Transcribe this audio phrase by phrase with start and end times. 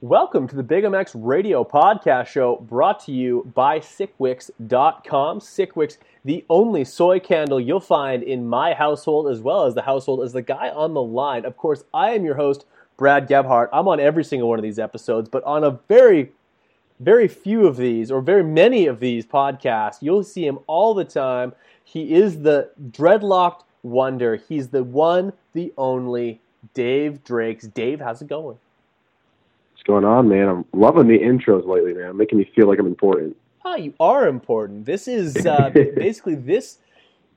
[0.00, 5.40] Welcome to the Big MX Radio Podcast Show brought to you by SickWicks.com.
[5.40, 10.22] SickWicks, the only soy candle you'll find in my household as well as the household
[10.22, 11.44] as the guy on the line.
[11.44, 12.64] Of course, I am your host,
[12.96, 13.70] Brad Gebhart.
[13.72, 16.30] I'm on every single one of these episodes, but on a very,
[17.00, 21.04] very few of these, or very many of these podcasts, you'll see him all the
[21.04, 21.54] time.
[21.82, 24.36] He is the dreadlocked wonder.
[24.36, 26.40] He's the one, the only
[26.72, 27.66] Dave Drakes.
[27.66, 28.58] Dave, how's it going?
[29.88, 30.48] Going on, man?
[30.48, 32.14] I'm loving the intros lately, man.
[32.14, 33.34] Making me feel like I'm important.
[33.64, 34.84] Ah, you are important.
[34.84, 36.76] This is uh, basically this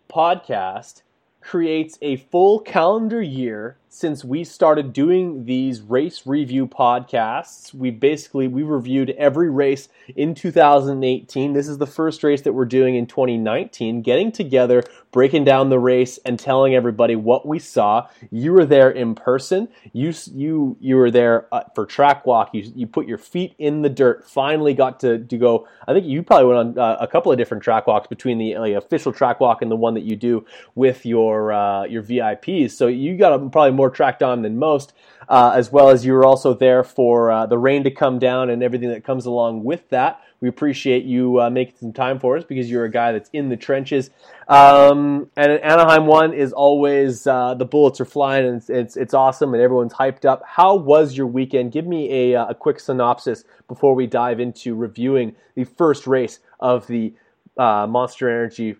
[0.09, 1.03] podcast
[1.39, 7.73] creates a full calendar year since we started doing these race review podcasts.
[7.73, 11.51] We basically we reviewed every race in 2018.
[11.51, 14.01] This is the first race that we're doing in 2019.
[14.01, 18.07] Getting together, breaking down the race, and telling everybody what we saw.
[18.31, 19.67] You were there in person.
[19.91, 22.51] You you you were there uh, for track walk.
[22.53, 24.25] You you put your feet in the dirt.
[24.25, 25.67] Finally got to to go.
[25.85, 28.57] I think you probably went on uh, a couple of different track walks between the
[28.57, 32.71] like, official track walk and the one that you do with your uh, your VIPs.
[32.71, 34.93] So you got probably more tracked on than most,
[35.27, 38.51] uh, as well as you were also there for uh, the rain to come down
[38.51, 40.21] and everything that comes along with that.
[40.39, 43.49] We appreciate you uh, making some time for us because you're a guy that's in
[43.49, 44.11] the trenches.
[44.47, 49.13] Um, and Anaheim one is always uh, the bullets are flying and it's, it's, it's
[49.15, 50.43] awesome and everyone's hyped up.
[50.45, 51.71] How was your weekend?
[51.71, 56.39] Give me a, uh, a quick synopsis before we dive into reviewing the first race
[56.59, 57.15] of the
[57.57, 58.75] uh, Monster Energy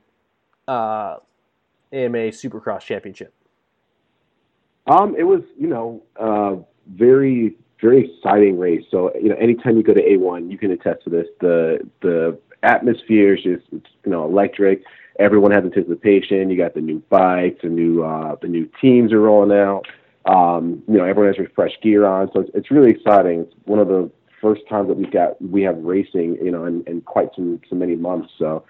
[0.68, 1.18] AMA
[1.92, 3.34] Supercross Championship.
[4.88, 6.56] Um, it was, you know, uh,
[6.96, 8.84] very, very exciting race.
[8.90, 11.28] So, you know, anytime you go to A1, you can attest to this.
[11.40, 14.84] The the atmosphere is just, you know, electric.
[15.20, 16.50] Everyone has anticipation.
[16.50, 19.86] You got the new bikes, the new uh, the new teams are rolling out.
[20.26, 23.42] Um, you know, everyone has refreshed gear on, so it's, it's really exciting.
[23.42, 26.84] It's one of the first times that we've got we have racing, you know, in,
[26.88, 28.32] in quite some so many months.
[28.38, 28.64] So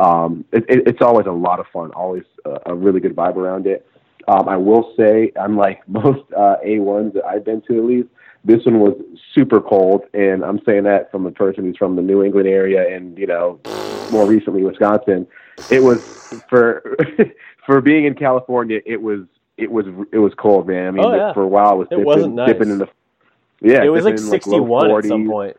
[0.00, 1.90] um, it, it, it's always a lot of fun.
[1.92, 3.86] Always a, a really good vibe around it.
[4.28, 8.08] Um, I will say, unlike most uh, A1s that I've been to, at least,
[8.44, 8.94] this one was
[9.34, 12.94] super cold, and I'm saying that from a person who's from the New England area,
[12.94, 13.58] and you know,
[14.12, 15.26] more recently Wisconsin.
[15.70, 16.02] It was
[16.48, 16.96] for
[17.66, 18.80] for being in California.
[18.86, 19.22] It was
[19.56, 20.86] it was it was cold, man.
[20.86, 21.32] I mean, oh, yeah.
[21.32, 22.48] for a while, I was it dipping, wasn't nice.
[22.48, 22.88] dipping in the
[23.60, 23.82] yeah.
[23.82, 25.56] It was like 61 low at some point.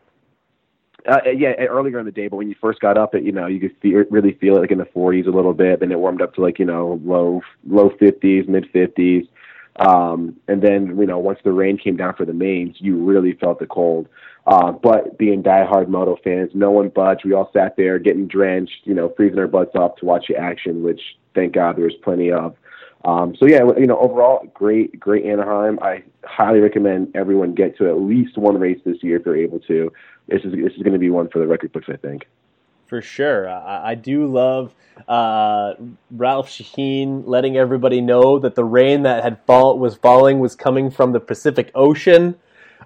[1.08, 3.46] Uh, yeah, earlier in the day, but when you first got up, it you know
[3.46, 5.80] you could feel, really feel it like in the 40s a little bit.
[5.80, 9.28] Then it warmed up to like you know low low 50s, mid 50s,
[9.76, 13.32] um, and then you know once the rain came down for the mains, you really
[13.34, 14.08] felt the cold.
[14.46, 17.24] Uh, but being diehard moto fans, no one budged.
[17.24, 20.36] We all sat there getting drenched, you know, freezing our butts off to watch the
[20.36, 21.00] action, which
[21.34, 22.56] thank God there was plenty of.
[23.04, 25.78] Um, so yeah, you know, overall, great, great Anaheim.
[25.80, 29.60] I highly recommend everyone get to at least one race this year if they're able
[29.60, 29.90] to.
[30.28, 32.26] This is this is going to be one for the record books, I think.
[32.86, 34.74] For sure, I, I do love
[35.08, 35.74] uh,
[36.10, 40.90] Ralph Sheheen letting everybody know that the rain that had fall was falling was coming
[40.90, 42.36] from the Pacific Ocean.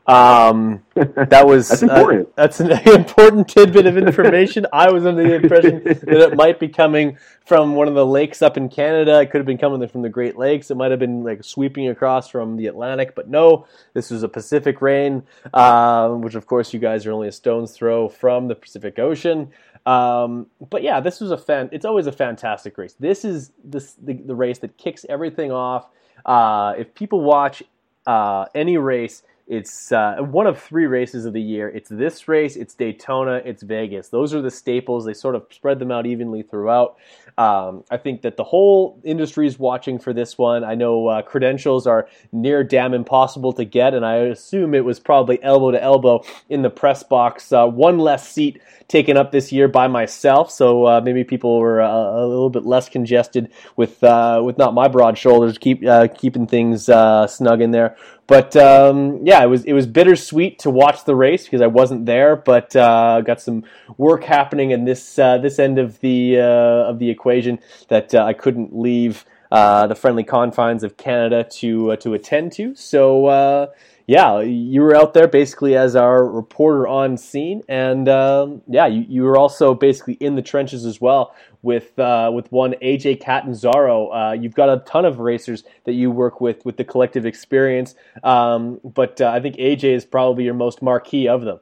[0.07, 2.29] Um, that was that's important.
[2.29, 4.67] Uh, that's an important tidbit of information.
[4.73, 7.17] I was under the impression that it might be coming
[7.47, 9.21] from one of the lakes up in Canada.
[9.21, 10.71] It could have been coming from the Great Lakes.
[10.71, 14.29] It might have been like sweeping across from the Atlantic, but no, this was a
[14.29, 15.23] Pacific rain,
[15.55, 19.51] uh, which of course you guys are only a stone's throw from the Pacific Ocean.
[19.87, 21.71] Um, but yeah, this was a fan.
[21.73, 22.95] It's always a fantastic race.
[22.99, 25.89] This is this the, the race that kicks everything off.
[26.27, 27.63] Uh, if people watch
[28.07, 31.69] uh, any race it's uh, one of three races of the year.
[31.69, 34.09] It's this race, it's Daytona, it's Vegas.
[34.09, 35.05] Those are the staples.
[35.05, 36.97] They sort of spread them out evenly throughout.
[37.37, 40.65] Um, I think that the whole industry is watching for this one.
[40.65, 44.99] I know uh, credentials are near damn impossible to get, and I assume it was
[44.99, 47.53] probably elbow to elbow in the press box.
[47.53, 51.83] Uh, one less seat taken up this year by myself, so uh, maybe people were
[51.83, 55.83] uh, a little bit less congested with uh, with not my broad shoulders, keep
[56.17, 57.97] keeping things snug in there.
[58.27, 62.07] But um, yeah, it was it was bittersweet to watch the race because I wasn't
[62.07, 63.65] there, but uh, got some
[63.99, 68.25] work happening in this uh, this end of the uh, of the equation that uh,
[68.25, 72.75] I couldn't leave uh, the friendly confines of Canada to to attend to.
[72.75, 73.71] So
[74.07, 79.07] yeah, you were out there basically as our reporter on scene, and um, yeah, you,
[79.09, 84.09] you were also basically in the trenches as well with uh, with one AJ Catanzaro.
[84.09, 87.95] Uh, you've got a ton of racers that you work with with the collective experience,
[88.23, 91.61] um, but uh, I think AJ is probably your most marquee of them.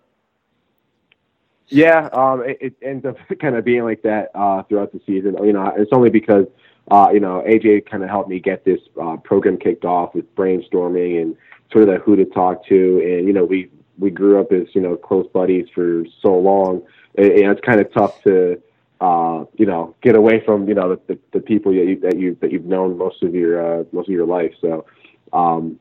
[1.68, 5.36] Yeah, um, it, it, ends up kind of being like that uh, throughout the season.
[5.44, 6.46] You know, it's only because
[6.90, 10.34] uh, you know AJ kind of helped me get this uh, program kicked off with
[10.34, 11.36] brainstorming and
[11.72, 14.80] sort of who to talk to, and you know we we grew up as you
[14.80, 16.82] know close buddies for so long,
[17.16, 18.60] and, it's kind of tough to
[19.00, 22.18] uh, you know get away from you know the, the, the people that you that
[22.18, 24.52] you that you've known most of your uh, most of your life.
[24.60, 24.86] So
[25.32, 25.78] um,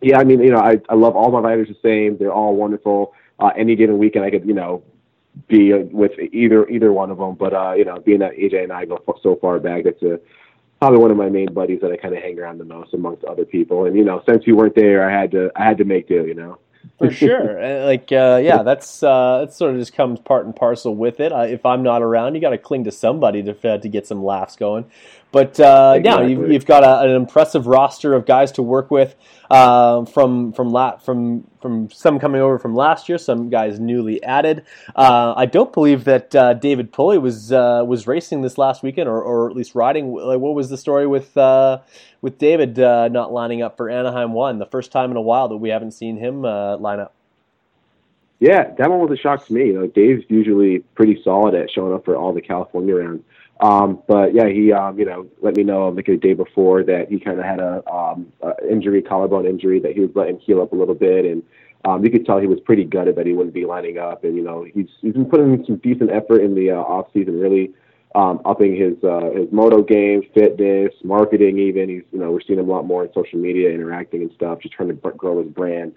[0.00, 2.18] yeah, I mean you know I I love all my writers the same.
[2.18, 3.14] They're all wonderful.
[3.38, 4.82] Uh, any given weekend, I could you know
[5.48, 7.34] be with either either one of them.
[7.34, 10.20] But uh, you know, being that AJ and I go so far back, that's a
[10.78, 13.24] probably one of my main buddies that I kind of hang around the most amongst
[13.24, 13.86] other people.
[13.86, 16.26] And you know, since you weren't there, I had to I had to make do.
[16.26, 16.58] You know.
[16.98, 20.94] For sure, like uh, yeah, that's uh, that sort of just comes part and parcel
[20.94, 21.32] with it.
[21.32, 24.22] if I'm not around, you got to cling to somebody to uh, to get some
[24.22, 24.84] laughs going.
[25.36, 26.32] But uh, exactly.
[26.32, 29.16] yeah, you've, you've got a, an impressive roster of guys to work with
[29.50, 34.22] uh, from from la- from from some coming over from last year, some guys newly
[34.22, 34.64] added.
[34.94, 39.10] Uh, I don't believe that uh, David Pulley was uh, was racing this last weekend,
[39.10, 40.14] or, or at least riding.
[40.14, 41.80] Like, what was the story with uh,
[42.22, 44.58] with David not lining up for Anaheim One?
[44.58, 47.12] The first time in a while that we haven't seen him line up.
[48.40, 49.66] Yeah, that one was a shock to me.
[49.66, 53.22] You know, Dave's usually pretty solid at showing up for all the California rounds.
[53.60, 57.08] Um, but yeah, he um, you know let me know like a day before that
[57.08, 60.60] he kind of had a, um, a injury, collarbone injury that he was letting heal
[60.60, 61.42] up a little bit, and
[61.84, 64.24] um, you could tell he was pretty gutted that he wouldn't be lining up.
[64.24, 67.06] And you know he's he's been putting in some decent effort in the uh, off
[67.14, 67.72] season, really
[68.14, 71.58] um, upping his uh, his moto game, fitness, marketing.
[71.58, 74.32] Even he's you know we're seeing him a lot more on social media, interacting and
[74.32, 75.92] stuff, just trying to grow his brand.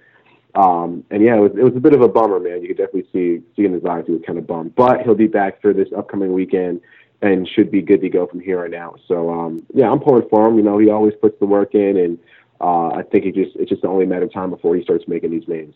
[0.56, 2.62] Um, and yeah, it was, it was a bit of a bummer, man.
[2.62, 5.16] You could definitely see see in his eyes he was kind of bummed, but he'll
[5.16, 6.82] be back for this upcoming weekend
[7.22, 9.00] and should be good to go from here on out.
[9.08, 10.58] So um, yeah, I'm pulling for him.
[10.58, 12.20] You know, he always puts the work in, and
[12.62, 15.32] uh, I think it just it's just only matter of time before he starts making
[15.32, 15.76] these names.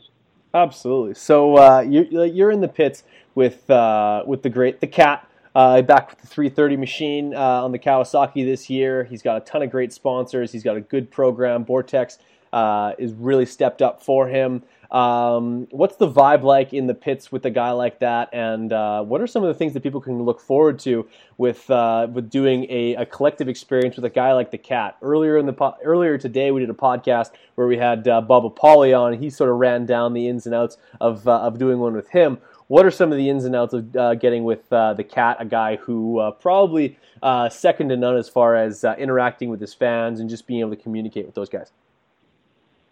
[0.53, 1.15] Absolutely.
[1.15, 3.03] So uh, you're you're in the pits
[3.35, 5.27] with uh, with the great the cat.
[5.55, 9.03] Uh, back with the 330 machine uh, on the Kawasaki this year.
[9.03, 10.51] He's got a ton of great sponsors.
[10.51, 11.63] He's got a good program.
[11.63, 12.17] Vortex
[12.51, 14.63] uh, is really stepped up for him.
[14.93, 19.01] Um, what's the vibe like in the pits with a guy like that, and uh,
[19.01, 21.07] what are some of the things that people can look forward to
[21.39, 24.95] with uh, with doing a, a, collective experience with a guy like the Cat?
[25.01, 28.55] Earlier in the po- earlier today, we did a podcast where we had uh, Bubba
[28.55, 29.13] Pauly on.
[29.13, 32.09] He sort of ran down the ins and outs of uh, of doing one with
[32.09, 32.37] him.
[32.67, 35.37] What are some of the ins and outs of uh, getting with uh, the Cat,
[35.39, 36.99] a guy who probably
[37.49, 40.75] second to none as far as interacting with his fans and just being able to
[40.75, 41.71] communicate with those guys?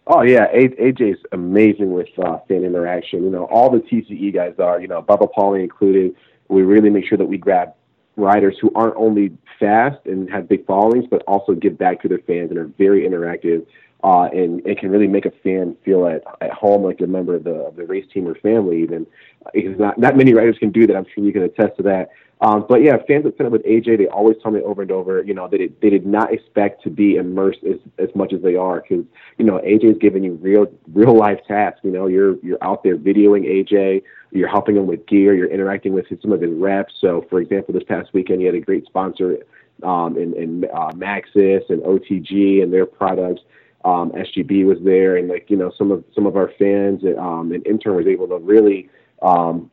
[0.06, 3.22] Oh yeah, AJ's amazing with uh, fan interaction.
[3.22, 4.80] You know, all the TCE guys are.
[4.80, 6.16] You know, Bubba Pauly included.
[6.48, 7.74] We really make sure that we grab
[8.16, 12.18] riders who aren't only fast and have big followings, but also give back to their
[12.18, 13.64] fans and are very interactive.
[14.04, 17.36] Uh, and it can really make a fan feel at, at home, like a member
[17.36, 18.82] of the of the race team or family.
[18.82, 19.06] Even
[19.54, 20.96] not not many writers can do that.
[20.96, 22.10] I'm sure you can attest to that.
[22.42, 24.90] Um, but yeah, fans that sign up with AJ, they always tell me over and
[24.90, 28.32] over, you know, they did, they did not expect to be immersed as, as much
[28.32, 29.04] as they are because,
[29.38, 31.78] you know, AJ is giving you real, real life tasks.
[31.84, 34.02] You know, you're, you're out there videoing AJ,
[34.32, 36.94] you're helping him with gear, you're interacting with some of his reps.
[37.00, 39.38] So, for example, this past weekend, he had a great sponsor
[39.84, 43.42] um, in, in uh, Maxxis and OTG and their products.
[43.84, 47.52] Um, SGB was there, and like you know, some of some of our fans um,
[47.52, 48.88] and intern was able to really
[49.22, 49.70] um,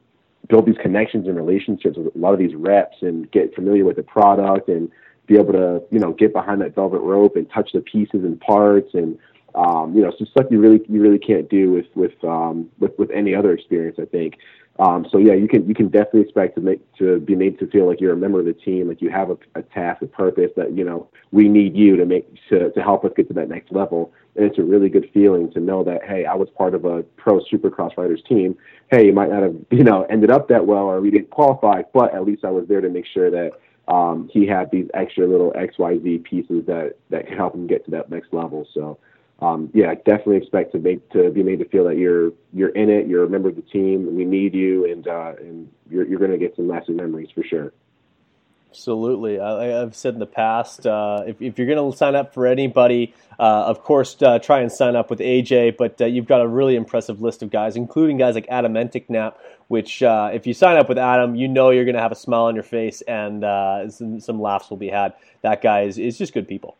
[0.48, 3.96] build these connections and relationships with a lot of these reps and get familiar with
[3.96, 4.92] the product and
[5.28, 8.40] be able to you know get behind that velvet rope and touch the pieces and
[8.42, 9.18] parts and
[9.56, 12.98] um, you know some stuff you really you really can't do with with um, with
[12.98, 14.38] with any other experience I think
[14.80, 17.68] um, so yeah you can you can definitely expect to make to be made to
[17.68, 20.08] feel like you're a member of the team like you have a, a task a
[20.08, 23.34] purpose that you know we need you to make to to help us get to
[23.34, 26.50] that next level and it's a really good feeling to know that hey, I was
[26.58, 28.56] part of a pro supercross riders team.
[28.90, 31.82] Hey, you might not have you know ended up that well, or we didn't qualify,
[31.94, 33.52] but at least I was there to make sure that
[33.94, 37.68] um, he had these extra little X Y Z pieces that that can help him
[37.68, 38.68] get to that next level.
[38.74, 38.98] So.
[39.42, 42.90] Um, yeah, definitely expect to make to be made to feel that you're you're in
[42.90, 46.20] it, you're a member of the team, we need you, and uh, and you're you're
[46.20, 47.72] going to get some lasting memories for sure.
[48.72, 49.40] Absolutely.
[49.40, 52.46] I, have said in the past, uh, if, if, you're going to sign up for
[52.46, 56.42] anybody, uh, of course, uh, try and sign up with AJ, but uh, you've got
[56.42, 59.34] a really impressive list of guys, including guys like Adam Enticknap,
[59.70, 62.16] which uh, if you sign up with Adam, you know you're going to have a
[62.16, 65.14] smile on your face and uh, some, some, laughs will be had.
[65.42, 66.78] That guy is, is just good people.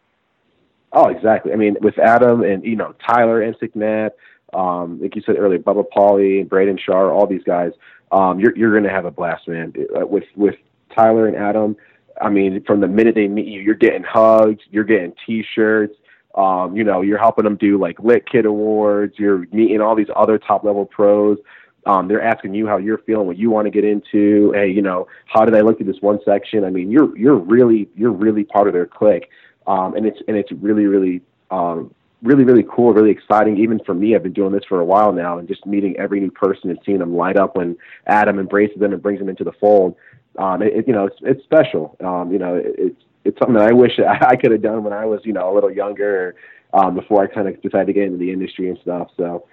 [0.92, 1.54] Oh, exactly.
[1.54, 4.12] I mean, with Adam and, you know, Tyler and Enticknap,
[4.54, 7.72] um, like you said earlier, Bubba Pauly, Braden Shar, all these guys,
[8.12, 9.74] um, you're you're to have a blast, man.
[9.96, 10.56] Uh, with with
[10.96, 11.76] Tyler and Adam,
[12.20, 15.96] I mean, from the minute they meet you, you're getting hugs, you're getting T-shirts.
[16.36, 19.14] Um, you know, you're helping them do like Lit Kid Awards.
[19.18, 21.38] You're meeting all these other top level pros.
[21.86, 24.52] Um, they're asking you how you're feeling, what you want to get into.
[24.54, 26.64] Hey, you know, how did I look at this one section?
[26.64, 29.30] I mean, you're you're really you're really part of their clique,
[29.70, 31.22] um, and it's and it's really really
[31.52, 33.58] um, really really cool, really exciting.
[33.58, 36.20] Even for me, I've been doing this for a while now, and just meeting every
[36.20, 39.44] new person and seeing them light up when Adam embraces them and brings them into
[39.44, 39.96] the fold.
[40.38, 41.96] Um, it, it, you know, it's it's special.
[42.04, 44.94] Um, you know, it, it's it's something that I wish I, could have done when
[44.94, 46.36] I was you know a little younger,
[46.74, 49.10] um, before I kind of decided to get into the industry and stuff.
[49.18, 49.46] So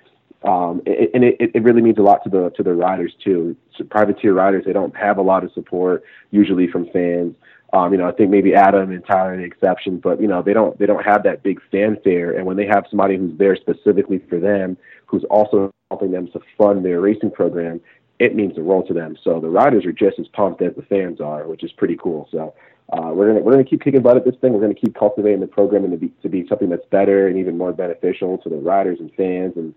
[0.45, 3.55] um, it, and it, it really means a lot to the to the riders too.
[3.77, 7.35] So privateer riders they don't have a lot of support usually from fans.
[7.77, 10.41] Um, you know, I think maybe Adam and Tyler are the exception, but you know
[10.41, 12.33] they don't they don't have that big fanfare.
[12.37, 16.41] And when they have somebody who's there specifically for them, who's also helping them to
[16.57, 17.81] fund their racing program,
[18.19, 19.17] it means the world to them.
[19.23, 22.29] So the riders are just as pumped as the fans are, which is pretty cool.
[22.33, 22.55] So
[22.95, 24.55] uh, we're gonna we're gonna keep kicking butt at this thing.
[24.55, 27.37] We're gonna keep cultivating the program and to be to be something that's better and
[27.37, 29.75] even more beneficial to the riders and fans, and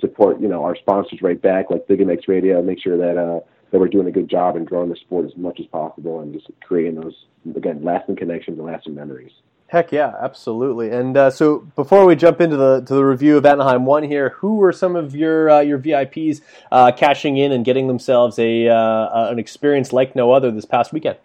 [0.00, 2.62] support you know our sponsors right back like Big MX Radio.
[2.62, 3.40] Make sure that uh,
[3.72, 6.32] that we're doing a good job in growing the sport as much as possible and
[6.32, 7.24] just creating those
[7.56, 9.32] again lasting connections and lasting memories.
[9.66, 10.90] Heck yeah, absolutely.
[10.90, 14.30] And uh, so before we jump into the to the review of Anaheim One here,
[14.36, 18.68] who were some of your uh, your VIPs uh, cashing in and getting themselves a
[18.68, 21.16] uh, an experience like no other this past weekend?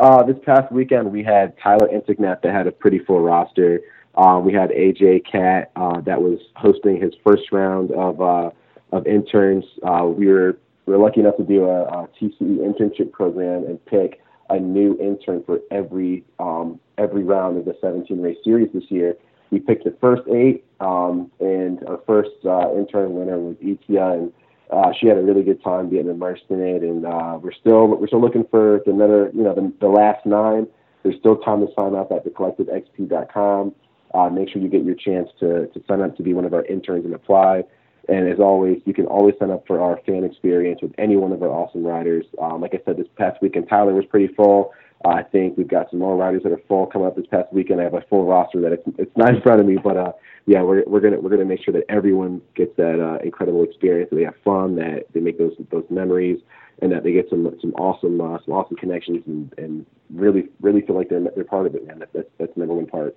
[0.00, 3.82] Uh, this past weekend, we had Tyler Enticknap that had a pretty full roster.
[4.16, 8.50] Uh, we had AJ Cat uh, that was hosting his first round of uh,
[8.92, 9.64] of interns.
[9.82, 10.58] Uh, we were
[10.90, 14.98] we were lucky enough to do a, a TCE internship program and pick a new
[14.98, 19.14] intern for every um, every round of the 17 race series this year.
[19.52, 24.32] We picked the first eight, um, and our first uh, intern winner was Itia, and
[24.72, 27.86] uh, she had a really good time getting immersed in it, and uh, we're still
[27.86, 30.66] we're still looking for another you know the, the last nine.
[31.04, 33.74] There's still time to sign up at thecollectivexp.com.
[34.12, 36.52] Uh, make sure you get your chance to to sign up to be one of
[36.52, 37.62] our interns and apply.
[38.08, 41.32] And as always, you can always sign up for our fan experience with any one
[41.32, 42.24] of our awesome riders.
[42.40, 44.72] Um, like I said, this past weekend, Tyler was pretty full.
[45.04, 47.52] Uh, I think we've got some more riders that are full coming up this past
[47.52, 47.80] weekend.
[47.80, 50.12] I have a full roster that it's, it's not in front of me, but uh,
[50.46, 54.10] yeah, we're we're gonna we're gonna make sure that everyone gets that uh, incredible experience,
[54.10, 56.38] that they have fun, that they make those those memories,
[56.82, 60.82] and that they get some some awesome uh, some awesome connections, and, and really really
[60.82, 62.00] feel like they're they're part of it, man.
[62.00, 63.16] That, that's that's the number one part.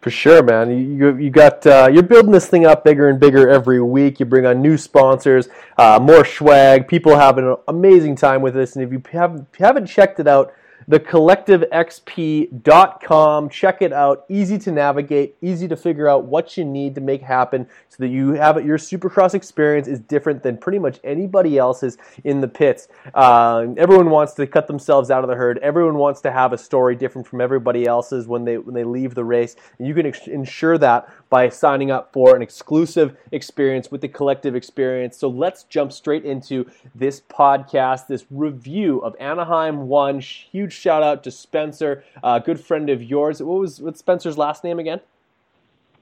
[0.00, 0.70] For sure, man.
[0.70, 4.20] You you got uh, you're building this thing up bigger and bigger every week.
[4.20, 5.48] You bring on new sponsors,
[5.78, 6.86] uh, more swag.
[6.86, 10.20] People have an amazing time with this, and if you haven't if you haven't checked
[10.20, 10.52] it out
[10.90, 13.48] thecollectivexp.com.
[13.48, 14.24] Check it out.
[14.28, 18.06] Easy to navigate, easy to figure out what you need to make happen so that
[18.08, 18.64] you have it.
[18.64, 22.88] Your Supercross experience is different than pretty much anybody else's in the pits.
[23.14, 25.58] Uh, everyone wants to cut themselves out of the herd.
[25.58, 29.14] Everyone wants to have a story different from everybody else's when they when they leave
[29.14, 29.56] the race.
[29.78, 34.08] And you can ex- ensure that by signing up for an exclusive experience with the
[34.08, 35.16] collective experience.
[35.16, 40.20] So let's jump straight into this podcast, this review of Anaheim 1.
[40.20, 43.42] Huge shout out to Spencer, a good friend of yours.
[43.42, 45.00] What was what's Spencer's last name again?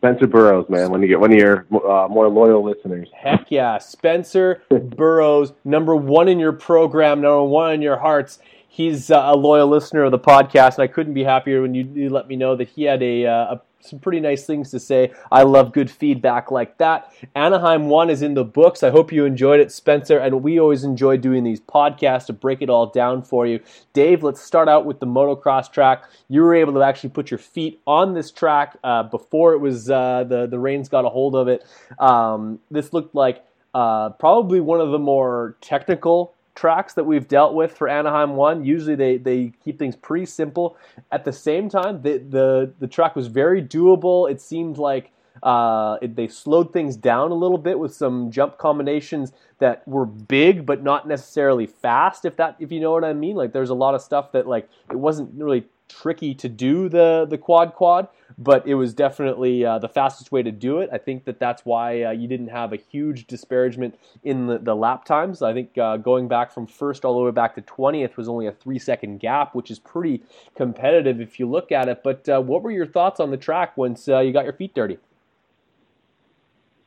[0.05, 0.91] Spencer Burrows, man.
[0.91, 3.09] When you get one of your uh, more loyal listeners.
[3.15, 8.39] Heck yeah, Spencer Burrows, number one in your program, number one in your hearts.
[8.69, 11.85] He's uh, a loyal listener of the podcast, and I couldn't be happier when you,
[11.95, 14.81] you let me know that he had a, uh, a some pretty nice things to
[14.81, 15.13] say.
[15.31, 17.13] I love good feedback like that.
[17.35, 18.83] Anaheim 1 is in the books.
[18.83, 20.19] I hope you enjoyed it, Spencer.
[20.19, 23.61] And we always enjoy doing these podcasts to break it all down for you.
[23.93, 26.05] Dave, let's start out with the motocross track.
[26.29, 29.91] You were able to actually put your feet on this track uh, before it was
[29.91, 31.65] uh, the, the rains got a hold of it.
[31.99, 37.55] Um, this looked like uh, probably one of the more technical tracks that we've dealt
[37.55, 38.65] with for Anaheim One.
[38.65, 40.77] Usually they, they keep things pretty simple.
[41.11, 44.31] At the same time, the the, the track was very doable.
[44.31, 45.11] It seemed like
[45.43, 50.07] uh, it, they slowed things down a little bit with some jump combinations that were
[50.07, 52.25] big but not necessarily fast.
[52.25, 54.47] If that if you know what I mean, like there's a lot of stuff that
[54.47, 55.67] like it wasn't really
[56.01, 58.09] tricky to do the the quad quad,
[58.39, 60.91] but it was definitely uh, the fastest way to do it.
[60.93, 64.75] I think that that's why uh, you didn't have a huge disparagement in the, the
[64.75, 65.43] lap times.
[65.43, 68.47] I think uh, going back from first all the way back to 20th was only
[68.47, 70.23] a three second gap, which is pretty
[70.57, 72.03] competitive if you look at it.
[72.03, 74.75] But uh, what were your thoughts on the track once uh, you got your feet
[74.75, 74.99] dirty?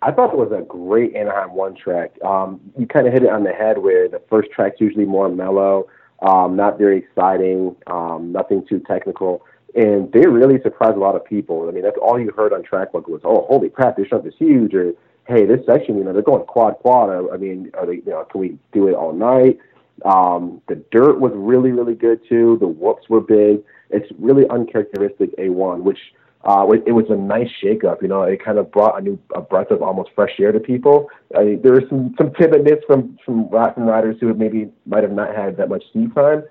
[0.01, 2.11] I thought it was a great Anaheim one track.
[2.23, 5.27] Um, you kind of hit it on the head where the first track's usually more
[5.27, 5.87] mellow,
[6.21, 9.43] um, not very exciting, um, nothing too technical
[9.77, 11.69] and they really surprised a lot of people.
[11.69, 14.25] I mean, that's all you heard on track book was, "Oh, holy crap, this jump
[14.25, 14.93] is huge," or
[15.27, 18.23] "Hey, this section, you know, they're going quad quad." I mean, are they, you know,
[18.25, 19.59] can we do it all night?
[20.03, 22.57] Um, the dirt was really, really good too.
[22.59, 23.61] The whoops were big.
[23.89, 25.99] It's really uncharacteristic A1, which
[26.43, 28.01] uh, it was a nice shakeup.
[28.01, 30.59] You know, it kind of brought a new a breath of almost fresh air to
[30.59, 31.09] people.
[31.35, 35.35] I there was some some timidness from from from riders who maybe might have not
[35.35, 36.43] had that much seat time.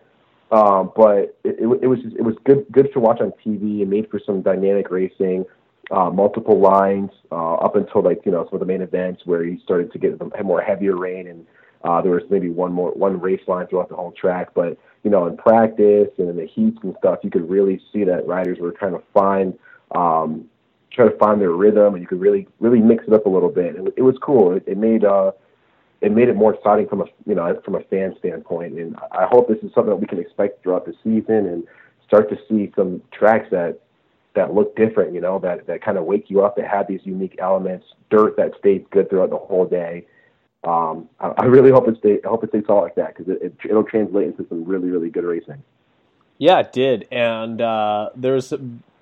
[0.53, 3.81] Um, but it, it, it was just, it was good good to watch on TV.
[3.81, 5.45] It made for some dynamic racing,
[5.91, 9.45] uh, multiple lines uh, up until like you know some of the main events where
[9.45, 11.47] he started to get more heavier rain and
[11.85, 14.49] uh, there was maybe one more one race line throughout the whole track.
[14.55, 18.05] But you know in practice and in the heats and stuff, you could really see
[18.05, 19.59] that riders were trying to find
[19.95, 20.49] um,
[20.91, 23.51] try to find their rhythm, and you could really really mix it up a little
[23.51, 23.77] bit.
[23.77, 24.53] It, it was cool.
[24.57, 25.33] It, it made uh,
[26.01, 28.79] it made it more exciting from a you know from a fan standpoint.
[28.79, 31.65] And I hope this is something that we can expect throughout the season and
[32.07, 33.81] start to see some tracks that
[34.35, 35.15] that look different.
[35.15, 36.57] You know that that kind of wake you up.
[36.57, 40.07] That have these unique elements, dirt that stays good throughout the whole day.
[40.65, 42.21] Um, I, I really hope it stays.
[42.25, 44.91] I hope it stays all like that because it, it, it'll translate into some really
[44.91, 45.63] really good racing.
[46.39, 48.53] Yeah, it did, and uh, there's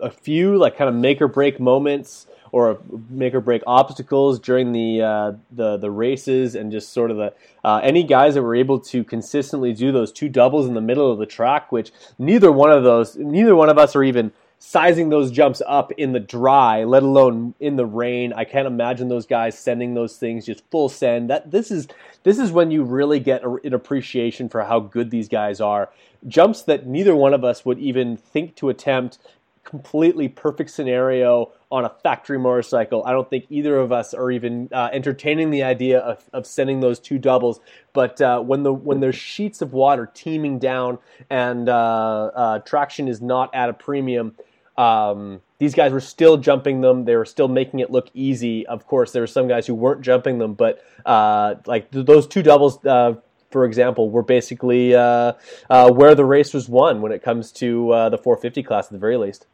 [0.05, 2.79] a few like kind of make or break moments or
[3.11, 7.35] make or break obstacles during the uh, the the races and just sort of the
[7.65, 11.11] uh, any guys that were able to consistently do those two doubles in the middle
[11.11, 14.31] of the track, which neither one of those, neither one of us are even
[14.61, 18.33] sizing those jumps up in the dry, let alone in the rain.
[18.33, 21.31] I can't imagine those guys sending those things just full send.
[21.31, 21.89] That this is
[22.23, 25.91] this is when you really get an appreciation for how good these guys are.
[26.27, 29.19] Jumps that neither one of us would even think to attempt
[29.65, 33.03] completely perfect scenario on a factory motorcycle.
[33.05, 36.81] I don't think either of us are even uh, entertaining the idea of, of sending
[36.81, 37.61] those two doubles.
[37.93, 40.99] But uh, when the when there's sheets of water teeming down
[41.31, 44.37] and uh, uh traction is not at a premium,
[44.77, 47.05] um, these guys were still jumping them.
[47.05, 48.67] They were still making it look easy.
[48.67, 52.27] Of course, there were some guys who weren't jumping them, but uh, like th- those
[52.27, 53.15] two doubles uh,
[53.55, 55.33] for example, were basically uh,
[55.71, 58.91] uh, where the race was won when it comes to uh, the 450 class at
[58.91, 59.47] the very least.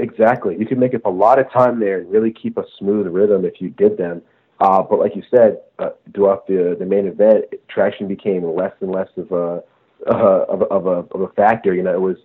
[0.00, 0.56] Exactly.
[0.58, 3.44] You could make up a lot of time there and really keep a smooth rhythm
[3.44, 4.22] if you did them.
[4.60, 8.92] Uh, but like you said, uh, throughout the the main event, traction became less and
[8.92, 9.62] less of a
[10.06, 11.74] uh, of, of a of a factor.
[11.74, 12.16] You know, it was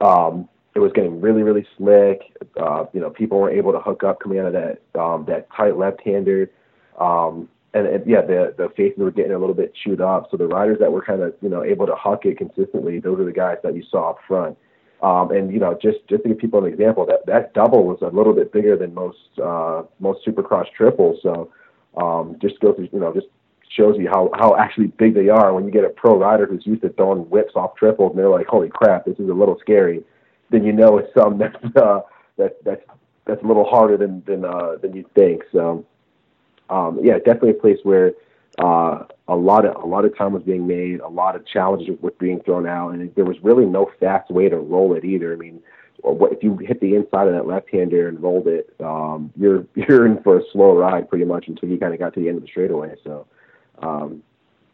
[0.00, 2.20] um, it was getting really really slick.
[2.56, 5.48] Uh, you know, people weren't able to hook up coming out of that um, that
[5.56, 6.50] tight left hander.
[6.98, 10.28] Um, and, and yeah, the the faces were getting a little bit chewed up.
[10.30, 13.18] So the riders that were kind of you know able to huck it consistently, those
[13.18, 14.56] are the guys that you saw up front.
[15.02, 17.98] Um, and you know, just just to give people an example, that that double was
[18.02, 21.20] a little bit bigger than most uh, most Supercross triples.
[21.22, 21.50] So
[21.96, 23.28] um, just through, you know, just
[23.70, 26.66] shows you how how actually big they are when you get a pro rider who's
[26.66, 29.58] used to throwing whips off triples, and they're like, "Holy crap, this is a little
[29.60, 30.02] scary."
[30.50, 32.00] Then you know it's something that's uh,
[32.36, 32.82] that that's
[33.24, 35.44] that's a little harder than than uh, than you think.
[35.52, 35.84] So
[36.68, 38.12] um, yeah, definitely a place where
[38.60, 41.96] uh, a lot of a lot of time was being made, a lot of challenges
[42.00, 45.32] were being thrown out, and there was really no fast way to roll it either.
[45.32, 45.62] I mean,
[46.04, 50.22] if you hit the inside of that left-hander and rolled it, um, you're you're in
[50.22, 52.42] for a slow ride pretty much until you kind of got to the end of
[52.42, 52.94] the straightaway.
[53.02, 53.26] So,
[53.80, 54.22] um,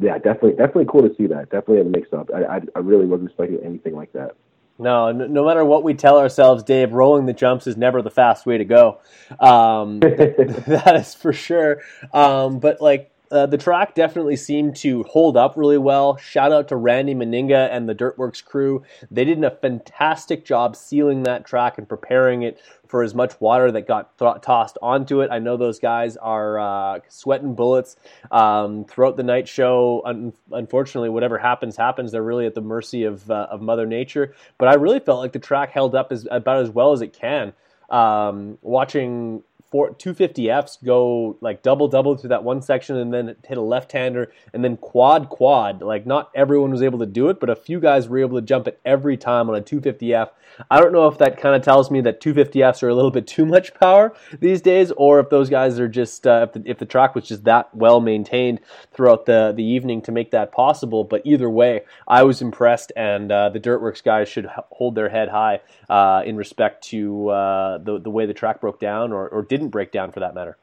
[0.01, 1.51] yeah, definitely definitely cool to see that.
[1.51, 2.31] Definitely a mix-up.
[2.35, 4.33] I, I, I really wasn't expecting anything like that.
[4.79, 8.45] No, no matter what we tell ourselves, Dave, rolling the jumps is never the fast
[8.45, 8.99] way to go.
[9.41, 11.81] Um, that is for sure.
[12.13, 16.17] Um, but like uh, the track definitely seemed to hold up really well.
[16.17, 18.83] Shout out to Randy Meninga and the Dirt Wurx crew.
[19.11, 23.73] They did a fantastic job sealing that track and preparing it for as much water
[23.73, 25.31] that got th- tossed onto it.
[25.31, 27.97] I know those guys are uh, sweating bullets
[28.31, 30.03] um, throughout the night show.
[30.05, 32.13] Un- unfortunately, whatever happens, happens.
[32.13, 34.35] They're really at the mercy of, uh, of Mother Nature.
[34.59, 37.13] But I really felt like the track held up as about as well as it
[37.13, 37.53] can.
[37.91, 39.43] Um, watching
[39.77, 43.93] four, 250Fs go like double double through that one section and then hit a left
[43.93, 45.83] hander and then quad quad.
[45.83, 48.47] Like not everyone was able to do it, but a few guys were able to
[48.47, 50.31] jump it every time on a 250F.
[50.71, 53.27] I don't know if that kind of tells me that 250Fs are a little bit
[53.27, 56.79] too much power these days, or if those guys are just uh, if, the, if
[56.79, 58.61] the track was just that well maintained
[58.93, 61.05] throughout the the evening to make that possible.
[61.05, 65.11] But either way, I was impressed, and uh, the Dirt Wurx guys should hold their
[65.11, 65.61] head high
[65.91, 69.66] uh, in respect to uh, the the way the track broke down or, or didn't
[69.69, 70.57] break down for that matter.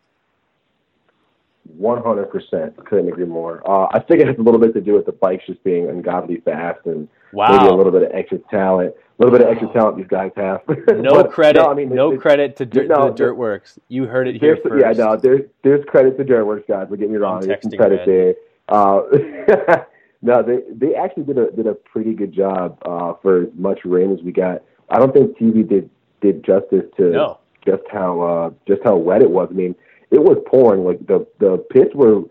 [1.77, 3.61] One hundred percent, couldn't agree more.
[3.65, 5.89] Uh, I think it has a little bit to do with the bikes just being
[5.89, 7.51] ungodly fast and wow.
[7.51, 8.93] maybe a little bit of extra talent.
[8.93, 10.61] A little bit of extra talent these guys have.
[10.89, 11.61] no but, credit.
[11.61, 13.77] No, I mean, no credit to, dirt, no, to the Dirt Wurx.
[13.87, 14.83] You heard it here first.
[14.83, 16.87] Yeah, no, there's there's credit to Dirt Wurx guys.
[16.89, 17.41] Don't get me wrong.
[17.41, 18.35] There's some credit there.
[18.67, 19.03] Uh,
[20.21, 23.79] no, they they actually did a did a pretty good job uh, for as much
[23.85, 24.63] rain as we got.
[24.89, 25.89] I don't think TV did
[26.21, 27.39] did justice to no.
[27.65, 29.47] Just how uh, just how wet it was.
[29.51, 29.75] I mean,
[30.11, 30.83] it was pouring.
[30.83, 32.23] Like the the pits were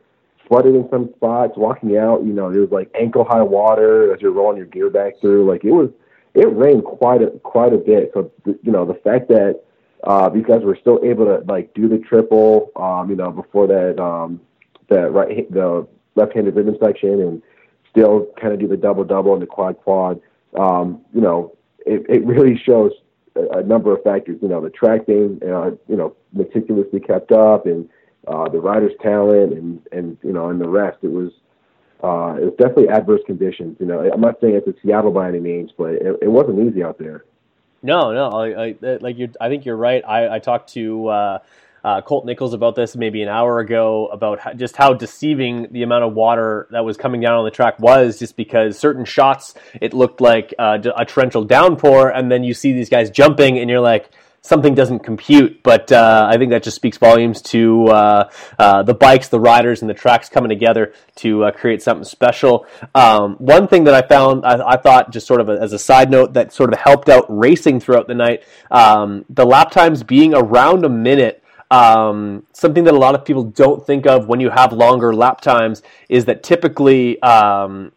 [0.49, 1.55] flooded in some spots.
[1.57, 4.91] Walking out, you know, there was like ankle high water as you're rolling your gear
[4.91, 5.49] back through.
[5.49, 5.91] Like it was,
[6.35, 8.11] it rained quite a quite a bit.
[8.15, 9.63] So you know, the fact that
[10.05, 13.67] uh, these guys were still able to like do the triple, um, you know, before
[13.67, 14.41] that um,
[14.89, 17.43] that right the left-handed rhythm section and
[17.91, 20.21] still kind of do the double double and the quad quad.
[20.59, 22.93] Um, you know, it, it really shows
[23.37, 24.39] a, a number of factors.
[24.43, 27.89] You know, the track being uh, you know meticulously kept up and
[28.27, 30.99] uh, the rider's talent and and you know and the rest.
[31.03, 31.33] It was
[32.03, 33.77] uh, it was definitely adverse conditions.
[33.81, 36.69] You know, I'm not saying it's a Seattle by any means, but it, it wasn't
[36.69, 37.25] easy out there.
[37.83, 39.33] No, no, I, I like you.
[39.41, 40.05] I think you're right.
[40.07, 41.39] I, I talked to uh,
[41.85, 45.83] uh, Colt Nichols about this maybe an hour ago about how, just how deceiving the
[45.83, 49.55] amount of water that was coming down on the track was, just because certain shots
[49.81, 53.69] it looked like uh, a torrential downpour, and then you see these guys jumping, and
[53.69, 54.11] you're like
[54.43, 55.63] something doesn't compute.
[55.63, 59.81] But uh, I think that just speaks volumes to uh, uh, the bikes, the riders,
[59.83, 62.67] and the tracks coming together to uh, create something special.
[62.95, 65.79] Um, one thing that I found, I, I thought, just sort of a, as a
[65.79, 70.03] side note, that sort of helped out racing throughout the night, um, the lap times
[70.03, 71.42] being around a minute.
[71.73, 75.41] Um, something that a lot of people don't think of when you have longer lap
[75.41, 77.93] times is that typically um,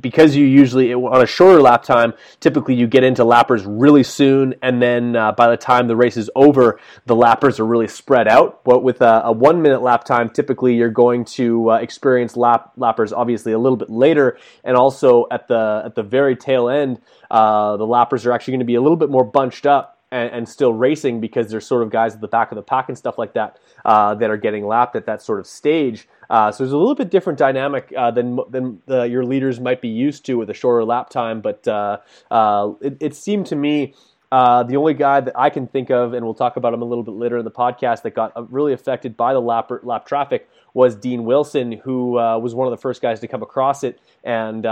[0.00, 4.54] because you usually on a shorter lap time, typically you get into lappers really soon,
[4.60, 8.28] and then uh, by the time the race is over, the lappers are really spread
[8.28, 8.62] out.
[8.62, 12.72] But with a, a one minute lap time, typically you're going to uh, experience lap
[12.78, 17.00] lappers obviously a little bit later, and also at the at the very tail end,
[17.30, 20.30] uh, the lappers are actually going to be a little bit more bunched up and,
[20.30, 22.96] and, still racing because there's sort of guys at the back of the pack and
[22.96, 26.08] stuff like that uh, that are getting lapped at that sort of stage.
[26.30, 29.80] Uh, so there's a little bit different dynamic uh, than than the, your leaders might
[29.80, 31.40] be used to with a shorter lap time.
[31.40, 31.98] But uh,
[32.30, 33.94] uh, it, it, seemed to me.
[34.32, 36.84] Uh, the only guy that I can think of, and we'll talk about him a
[36.84, 40.48] little bit later in the podcast, that got really affected by the lap, lap traffic
[40.74, 44.64] was Dean Wilson, who was one of the first guys to come across it, and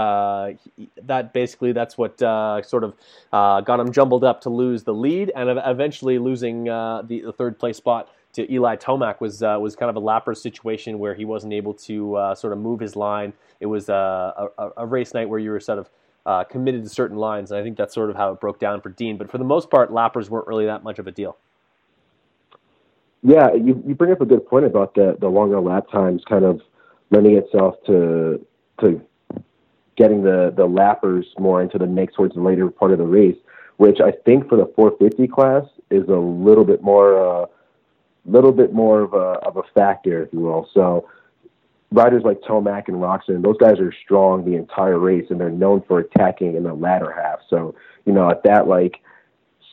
[0.75, 2.93] he, that basically that's what sort of
[3.31, 7.77] got him jumbled up to lose the lead, and eventually losing the, the third place
[7.77, 11.53] spot to Eli Tomac was uh, was kind of a lapper situation where he wasn't
[11.53, 13.33] able to uh, sort of move his line.
[13.59, 15.89] It was uh, a, a, race night where you were sort of
[16.25, 18.81] uh, committed to certain lines, and I think that's sort of how it broke down
[18.81, 19.17] for Dean.
[19.17, 21.37] But for the most part, lappers weren't really that much of a deal.
[23.23, 26.43] Yeah, you, you bring up a good point about the the longer lap times kind
[26.43, 26.61] of
[27.09, 28.45] lending itself to
[28.81, 29.01] to
[29.95, 33.37] getting the the lappers more into the mix towards the later part of the race,
[33.77, 37.45] which I think for the 450 class is a little bit more uh,
[38.25, 40.69] little bit more of a of a factor, if you will.
[40.73, 41.07] So
[41.91, 45.81] riders like Tomac and Roczen, those guys are strong the entire race, and they're known
[45.87, 47.39] for attacking in the latter half.
[47.49, 49.01] So you know, at that like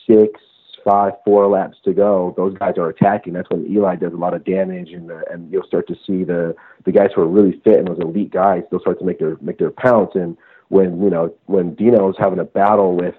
[0.06, 0.40] six,
[0.84, 3.32] five, four laps to go, those guys are attacking.
[3.32, 6.24] That's when Eli does a lot of damage, and the, and you'll start to see
[6.24, 9.18] the the guys who are really fit and those elite guys, they'll start to make
[9.18, 10.12] their make their pounce.
[10.14, 10.36] And
[10.68, 13.14] when you know when Dino's having a battle with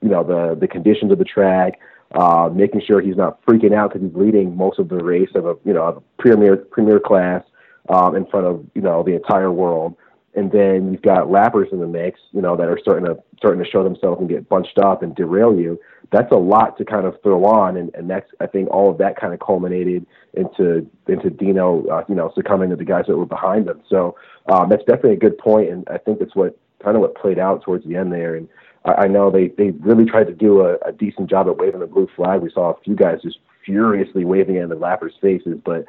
[0.00, 1.78] you know the the conditions of the track
[2.14, 5.46] uh, making sure he's not freaking out because he's leading most of the race of
[5.46, 7.42] a you know a premier premier class
[7.88, 9.96] um, in front of you know the entire world.
[10.36, 13.62] And then you've got lappers in the mix, you know, that are starting to starting
[13.62, 15.78] to show themselves and get bunched up and derail you.
[16.10, 18.98] That's a lot to kind of throw on, and, and that's I think all of
[18.98, 23.16] that kind of culminated into into Dino, uh, you know, succumbing to the guys that
[23.16, 23.82] were behind them.
[23.88, 24.16] So
[24.50, 27.38] um, that's definitely a good point, and I think that's what kind of what played
[27.38, 28.34] out towards the end there.
[28.34, 28.48] And
[28.84, 31.86] I, know they they really tried to do a, a decent job at waving the
[31.86, 32.42] blue flag.
[32.42, 35.86] We saw a few guys just furiously waving it in the lappers' faces, but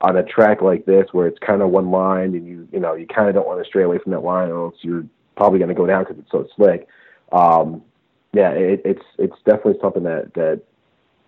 [0.00, 2.94] on a track like this where it's kind of one line and you you know
[2.94, 5.04] you kind of don't want to stray away from that line or else you're
[5.36, 6.86] probably going to go down because it's so slick.
[7.32, 7.82] Um,
[8.32, 10.60] yeah, it, it's it's definitely something that that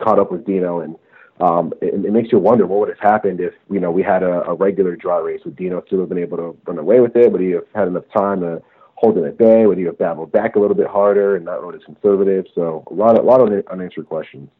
[0.01, 0.97] caught up with Dino and
[1.41, 4.23] um, it, it makes you wonder what would have happened if you know we had
[4.23, 7.17] a, a regular dry race with Dino still have been able to run away with
[7.17, 8.63] it, but he have had enough time to
[8.99, 9.67] hold holding at bay?
[9.67, 12.47] Would you have battled back a little bit harder and not rode as conservative?
[12.55, 14.51] So a lot of a lot of unanswered questions.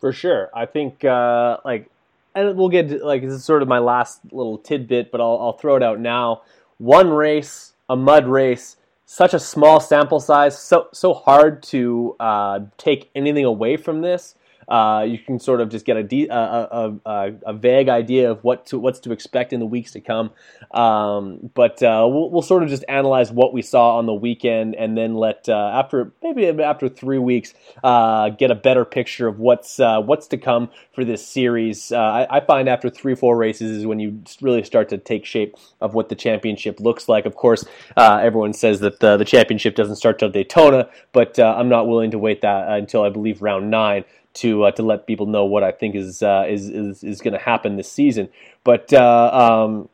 [0.00, 1.88] For sure, I think uh, like,
[2.36, 5.52] and we'll get like this is sort of my last little tidbit, but I'll, I'll
[5.54, 6.42] throw it out now.
[6.78, 12.60] One race, a mud race, such a small sample size, so so hard to uh,
[12.76, 14.34] take anything away from this.
[14.68, 18.42] Uh, you can sort of just get a, de- a, a, a, vague idea of
[18.42, 20.30] what to, what's to expect in the weeks to come.
[20.72, 24.74] Um, but uh, we'll, we'll, sort of just analyze what we saw on the weekend
[24.74, 29.38] and then let uh, after maybe after three weeks uh, get a better picture of
[29.38, 31.92] what's uh, what's to come for this series.
[31.92, 35.56] I, I, find after three four races is when you really start to take shape
[35.80, 37.26] of what the championship looks like.
[37.26, 37.64] Of course,
[37.96, 42.18] everyone says that the, the championship doesn't start till Daytona, but I'm not willing to
[42.18, 44.04] wait that until I believe round nine
[44.36, 47.34] to uh, to let people know what I think is uh, is is, is going
[47.34, 48.28] to happen this season.
[48.64, 49.30] But uh,
[49.66, 49.88] um,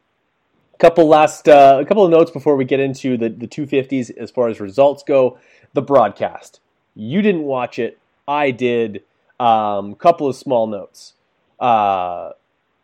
[0.78, 4.30] couple last uh, a couple of notes before we get into the the 250s as
[4.30, 5.38] far as results go.
[5.74, 6.60] The broadcast.
[6.94, 7.98] You didn't watch it.
[8.28, 9.04] I did.
[9.40, 11.14] Um, couple of small notes.
[11.58, 12.32] Uh,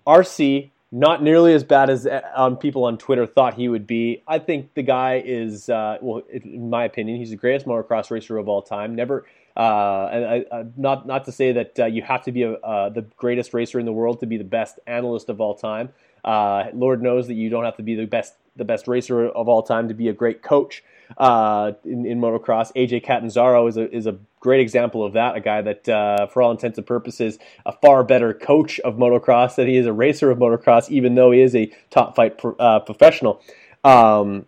[0.07, 4.23] RC not nearly as bad as um, people on Twitter thought he would be.
[4.27, 8.39] I think the guy is, uh, well, in my opinion, he's the greatest motocross racer
[8.39, 8.95] of all time.
[8.95, 9.27] Never,
[9.59, 12.53] uh, and I, uh, not not to say that uh, you have to be a,
[12.53, 15.89] uh, the greatest racer in the world to be the best analyst of all time.
[16.25, 19.49] Uh, Lord knows that you don't have to be the best the best racer of
[19.49, 20.85] all time to be a great coach
[21.17, 22.73] uh, in, in, motocross.
[22.75, 25.35] AJ Catanzaro is a is a great example of that.
[25.35, 29.67] A guy that, for all intents and purposes, a far better coach of motocross than
[29.67, 33.43] he is a racer of motocross, even though he is a top fight pro, professional.
[33.83, 34.47] Um,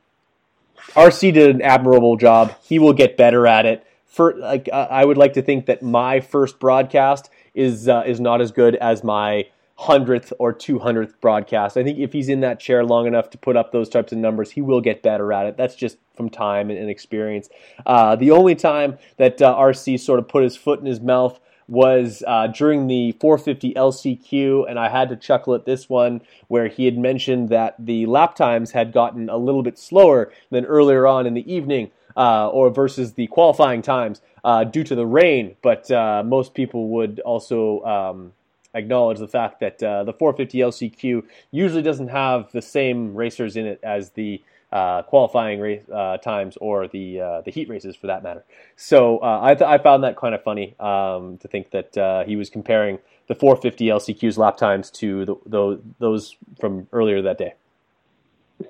[0.94, 2.54] RC did an admirable job.
[2.62, 3.84] He will get better at it.
[4.10, 8.40] For like, I would like to think that my first broadcast is uh, is not
[8.40, 9.46] as good as my
[9.76, 11.76] hundredth or two hundredth broadcast.
[11.76, 14.18] I think if he's in that chair long enough to put up those types of
[14.18, 15.56] numbers, he will get better at it.
[15.56, 17.48] That's just from time and, experience.
[17.86, 21.40] Uh, the only time that uh, RC sort of put his foot in his mouth
[21.66, 26.66] was uh, during the 450 LCQ, and I had to chuckle at this one where
[26.66, 31.06] he had mentioned that the lap times had gotten a little bit slower than earlier
[31.06, 31.92] on in the evening.
[32.16, 36.88] Uh, or versus the qualifying times uh, due to the rain, but uh, most people
[36.88, 38.32] would also um,
[38.74, 43.66] acknowledge the fact that uh, the 450 LCQ usually doesn't have the same racers in
[43.66, 44.42] it as the
[44.72, 48.44] uh, qualifying race, uh, times or the uh, the heat races for that matter.
[48.76, 52.36] So uh, I, th- I found that kind of funny um, to think that he
[52.36, 57.54] was comparing the 450 LCQ's lap times to the, those those from earlier that day.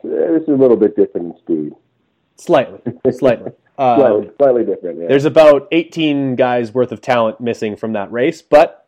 [0.03, 1.73] This is a little bit different in speed.
[2.41, 2.81] Slightly,
[3.13, 3.53] slightly.
[3.77, 5.01] slightly, slightly different.
[5.01, 5.09] Yeah.
[5.09, 8.81] There's about 18 guys worth of talent missing from that race, but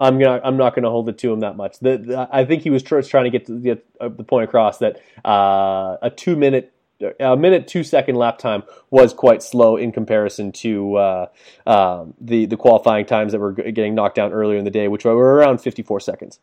[0.00, 1.78] I'm gonna I'm not gonna hold it to him that much.
[1.80, 4.44] The, the, I think he was tr- trying to get to the, uh, the point
[4.44, 6.72] across that uh, a two minute
[7.20, 11.26] a minute two second lap time was quite slow in comparison to uh,
[11.66, 15.04] um, the the qualifying times that were getting knocked down earlier in the day, which
[15.04, 16.40] were around 54 seconds.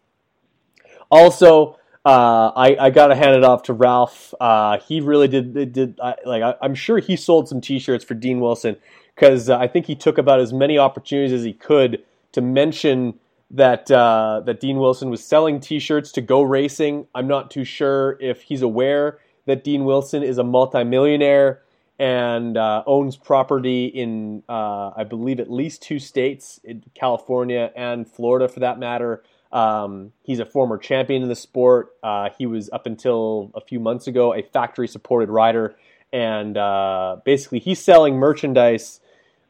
[1.09, 4.33] Also, uh, I, I got to hand it off to Ralph.
[4.39, 8.39] Uh, he really did did like I, am sure he sold some T-shirts for Dean
[8.39, 8.75] Wilson
[9.15, 13.19] because uh, I think he took about as many opportunities as he could to mention
[13.51, 17.05] that uh, that Dean Wilson was selling T-shirts to Go Racing.
[17.13, 21.61] I'm not too sure if he's aware that Dean Wilson is a multimillionaire
[21.99, 26.59] and uh, owns property in, uh, I believe, at least two states,
[26.95, 29.21] California and Florida, for that matter.
[29.51, 31.89] Um, he's a former champion in the sport.
[32.01, 35.75] Uh, he was up until a few months ago a factory-supported rider,
[36.13, 39.01] and uh, basically he's selling merchandise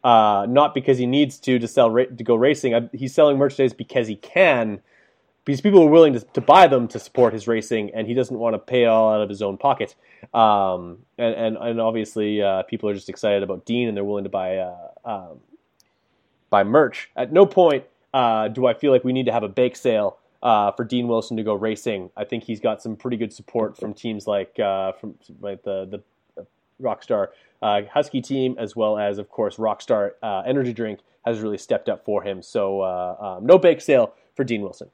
[0.04, 2.90] uh, not because he needs to to sell ra- to go racing.
[2.94, 4.82] he's selling merchandise because he can,
[5.46, 8.38] because people are willing to, to buy them to support his racing, and he doesn't
[8.38, 9.96] want to pay all out of his own pocket.
[10.34, 14.24] Um, and, and, and obviously, uh, people are just excited about Dean, and they're willing
[14.24, 15.40] to buy uh, um,
[16.50, 17.12] buy merch.
[17.16, 20.18] At no point uh, do I feel like we need to have a bake sale.
[20.44, 23.78] Uh, for Dean Wilson to go racing, I think he's got some pretty good support
[23.78, 26.02] from teams like uh, from like the the
[26.82, 27.28] Rockstar
[27.62, 31.90] uh, Husky team, as well as, of course, Rockstar uh, Energy Drink has really stepped
[31.90, 32.42] up for him.
[32.42, 34.90] So uh, um, no bake sale for Dean Wilson.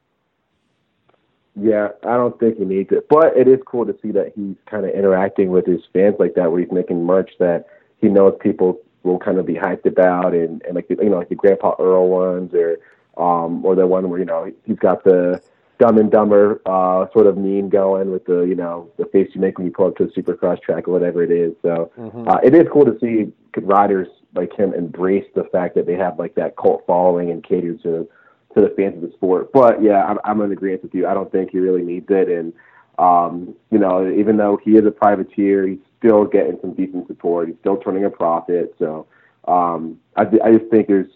[1.59, 4.55] Yeah, I don't think he needs it, but it is cool to see that he's
[4.69, 7.65] kind of interacting with his fans like that, where he's making merch that
[7.99, 11.29] he knows people will kind of be hyped about, and, and like you know, like
[11.29, 12.77] the Grandpa Earl ones, or
[13.17, 15.41] um, or the one where you know he's got the
[15.79, 19.41] Dumb and Dumber uh, sort of mean going with the you know the face you
[19.41, 21.53] make when you pull up to a supercross track or whatever it is.
[21.61, 22.27] So mm-hmm.
[22.27, 26.19] uh, it is cool to see riders like him embrace the fact that they have
[26.19, 28.07] like that cult following and cater to
[28.55, 29.51] to the fans of the sport.
[29.51, 31.07] But yeah, I'm, I'm in agreement with you.
[31.07, 32.53] I don't think he really needs it, and
[32.97, 37.49] um, you know, even though he is a privateer, he's still getting some decent support.
[37.49, 38.73] He's still turning a profit.
[38.79, 39.05] So
[39.47, 41.07] um, I, I just think there's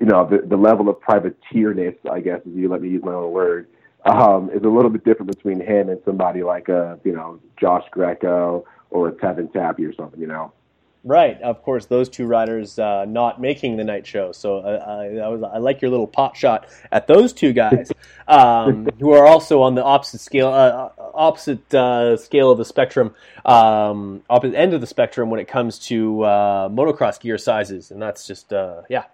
[0.00, 3.12] you know the, the level of privateerness, I guess, if you let me use my
[3.12, 3.68] own word,
[4.04, 7.84] um, is a little bit different between him and somebody like a you know Josh
[7.90, 10.20] Greco or a Tevin Tapia or something.
[10.20, 10.52] You know.
[11.06, 14.32] Right, of course, those two riders uh, not making the night show.
[14.32, 17.92] So uh, I, I, was, I like your little pot shot at those two guys,
[18.28, 23.14] um, who are also on the opposite scale, uh, opposite uh, scale of the spectrum,
[23.44, 28.02] um, opposite end of the spectrum when it comes to uh, motocross gear sizes, and
[28.02, 29.04] that's just uh, yeah.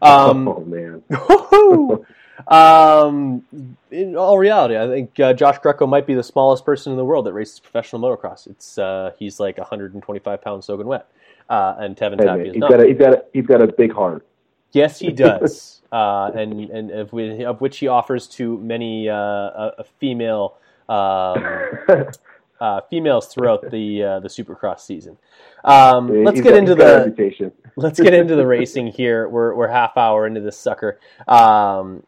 [0.00, 1.02] Um, oh man.
[2.48, 3.44] Um,
[3.90, 7.04] in all reality, I think uh, Josh Greco might be the smallest person in the
[7.04, 8.46] world that races professional motocross.
[8.46, 11.06] It's uh, he's like 125 pounds soaking wet,
[11.50, 12.70] uh, and Tevin Hey, Tapia man, is he's not.
[12.70, 14.26] got a he's got a he's got a big heart.
[14.72, 20.56] Yes, he does, uh, and and of, of which he offers to many uh, female
[20.88, 21.44] um,
[22.60, 25.18] uh, females throughout the uh, the Supercross season.
[25.64, 29.28] Um, let's get got- into he's got a the let's get into the racing here.
[29.28, 32.04] We're we're half hour into this sucker, um,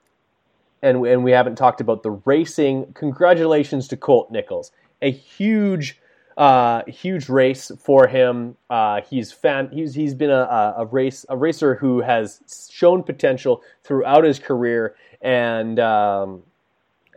[0.83, 2.93] and and we haven't talked about the racing.
[2.95, 4.71] Congratulations to Colt Nichols,
[5.03, 5.99] a huge.
[6.37, 8.57] Uh, huge race for him.
[8.71, 9.68] Uh, he's fan.
[9.73, 14.97] He's he's been a, a, race a racer who has shown potential throughout his career,
[15.21, 16.42] and um,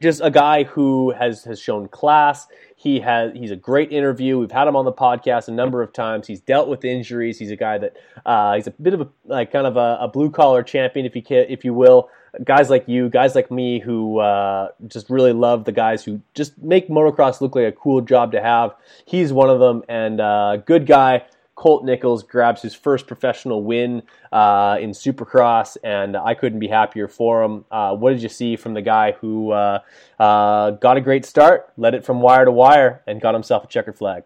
[0.02, 2.48] just a guy who has has shown class.
[2.76, 4.38] He has he's a great interview.
[4.38, 6.28] We've had him on the podcast a number of times.
[6.28, 7.40] He's dealt with injuries.
[7.40, 10.08] He's a guy that uh, he's a bit of a like kind of a, a
[10.08, 12.10] blue collar champion, if you can, if you will.
[12.44, 16.58] Guys like you, guys like me, who uh, just really love the guys who just
[16.58, 18.76] make motocross look like a cool job to have.
[19.06, 21.24] He's one of them, and uh, good guy.
[21.56, 27.08] Colt Nichols grabs his first professional win uh, in Supercross, and I couldn't be happier
[27.08, 27.66] for him.
[27.72, 29.80] Uh, what did you see from the guy who uh,
[30.20, 33.68] uh, got a great start, led it from wire to wire, and got himself a
[33.68, 34.24] checkered flag?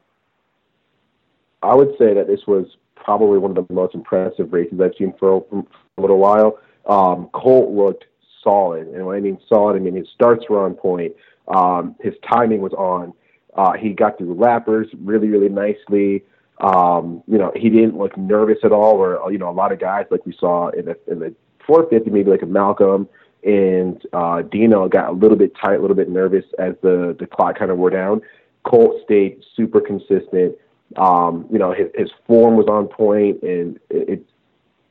[1.62, 2.66] I would say that this was
[2.96, 5.66] probably one of the most impressive races I've seen for, for
[5.98, 6.58] a little while.
[6.88, 8.06] Um, Colt looked
[8.44, 11.14] solid, and when I mean solid, I mean his starts were on point.
[11.48, 13.14] Um, his timing was on.
[13.56, 16.24] Uh, he got through lappers really, really nicely.
[16.60, 18.98] Um, you know, he didn't look nervous at all.
[18.98, 21.34] Or you know, a lot of guys like we saw in the in the
[21.66, 23.08] 450, maybe like a Malcolm
[23.44, 27.26] and uh, Dino got a little bit tight, a little bit nervous as the the
[27.26, 28.22] clock kind of wore down.
[28.64, 30.56] Colt stayed super consistent.
[30.98, 34.26] Um, you know, his, his form was on point, and it, it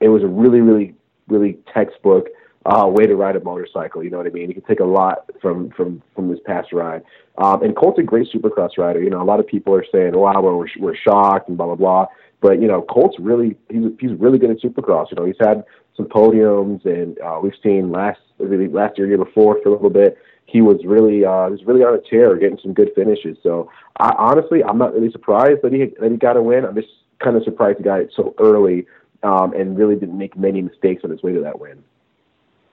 [0.01, 0.95] it was a really, really,
[1.27, 2.29] really textbook
[2.67, 4.03] uh, way to ride a motorcycle.
[4.03, 4.49] You know what I mean?
[4.49, 7.03] You can take a lot from from from this past ride.
[7.39, 9.03] Um, and Colt's a great Supercross rider.
[9.03, 11.77] You know, a lot of people are saying, "Wow, we're we're shocked," and blah blah
[11.77, 12.07] blah.
[12.41, 15.11] But you know, Colt's really he's he's really good at Supercross.
[15.11, 15.65] You know, he's had
[15.97, 19.91] some podiums, and uh, we've seen last really last year, year before for a little
[19.91, 20.19] bit.
[20.47, 23.37] He was really uh, he was really on a tear, getting some good finishes.
[23.43, 26.65] So I, honestly, I'm not really surprised that he that he got a win.
[26.65, 26.89] I'm just
[27.23, 28.87] kind of surprised he got it so early
[29.23, 31.83] um, and really didn't make many mistakes on his way to that win.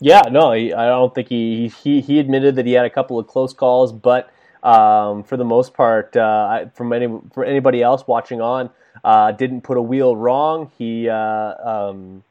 [0.06, 3.26] Yeah, no, I don't think he, he he admitted that he had a couple of
[3.26, 8.40] close calls, but um, for the most part, uh, from any for anybody else watching
[8.40, 8.70] on,
[9.04, 10.70] uh, didn't put a wheel wrong.
[10.78, 12.24] He uh, um,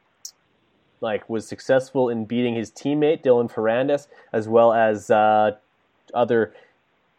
[1.01, 5.57] like was successful in beating his teammate Dylan Ferrandis, as well as uh,
[6.15, 6.55] other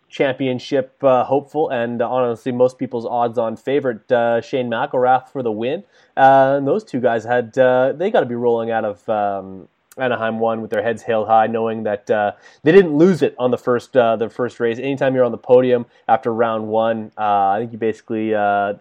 [0.07, 5.83] championship uh, hopeful and honestly most people's odds-on favorite uh, Shane McElrath for the win.
[6.15, 9.67] Uh, and those two guys had uh, they got to be rolling out of um,
[9.97, 13.51] Anaheim one with their heads held high, knowing that uh, they didn't lose it on
[13.51, 14.77] the first uh, the first race.
[14.77, 18.34] Anytime you're on the podium after round one, uh, I think you basically.
[18.34, 18.75] Uh,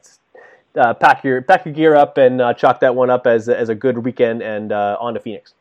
[0.76, 3.68] uh, pack your pack your gear up and uh, chalk that one up as as
[3.68, 5.54] a good weekend and uh, on to Phoenix.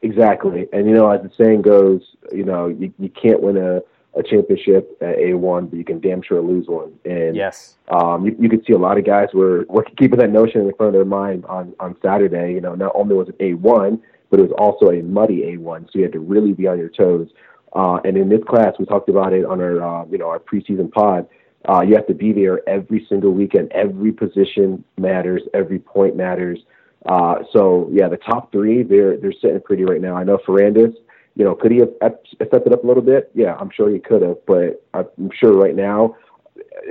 [0.00, 3.82] Exactly, and you know, as the saying goes, you know, you, you can't win a,
[4.18, 6.92] a championship at A1, but you can damn sure lose one.
[7.04, 7.76] And Yes.
[7.88, 10.66] um, you, you could see a lot of guys were, were keeping that notion in
[10.66, 12.52] the front of their mind on, on Saturday.
[12.52, 15.98] You know, not only was it A1, but it was also a muddy A1, so
[15.98, 17.28] you had to really be on your toes.
[17.74, 20.38] Uh, and in this class, we talked about it on our, uh, you know, our
[20.38, 21.28] preseason pod.
[21.68, 23.72] Uh, you have to be there every single weekend.
[23.72, 25.42] Every position matters.
[25.54, 26.60] Every point matters.
[27.06, 30.14] Uh, so yeah, the top three, they're they're sitting pretty right now.
[30.16, 30.94] I know Ferrandis,
[31.36, 31.90] you know, could he have
[32.34, 33.30] stepped it up a little bit?
[33.34, 36.16] Yeah, I'm sure he could have, but I'm sure right now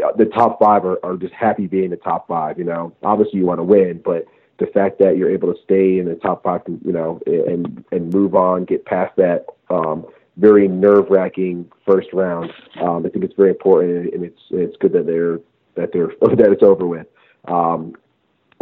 [0.04, 2.58] uh, the top five are, are just happy being the top five.
[2.58, 4.26] You know, obviously you want to win, but
[4.60, 8.14] the fact that you're able to stay in the top five, you know, and and
[8.14, 10.06] move on, get past that um,
[10.38, 14.94] very nerve wracking first round, um, I think it's very important, and it's it's good
[14.94, 15.40] that they're
[15.76, 17.08] that they're that it's over with.
[17.46, 17.96] Um,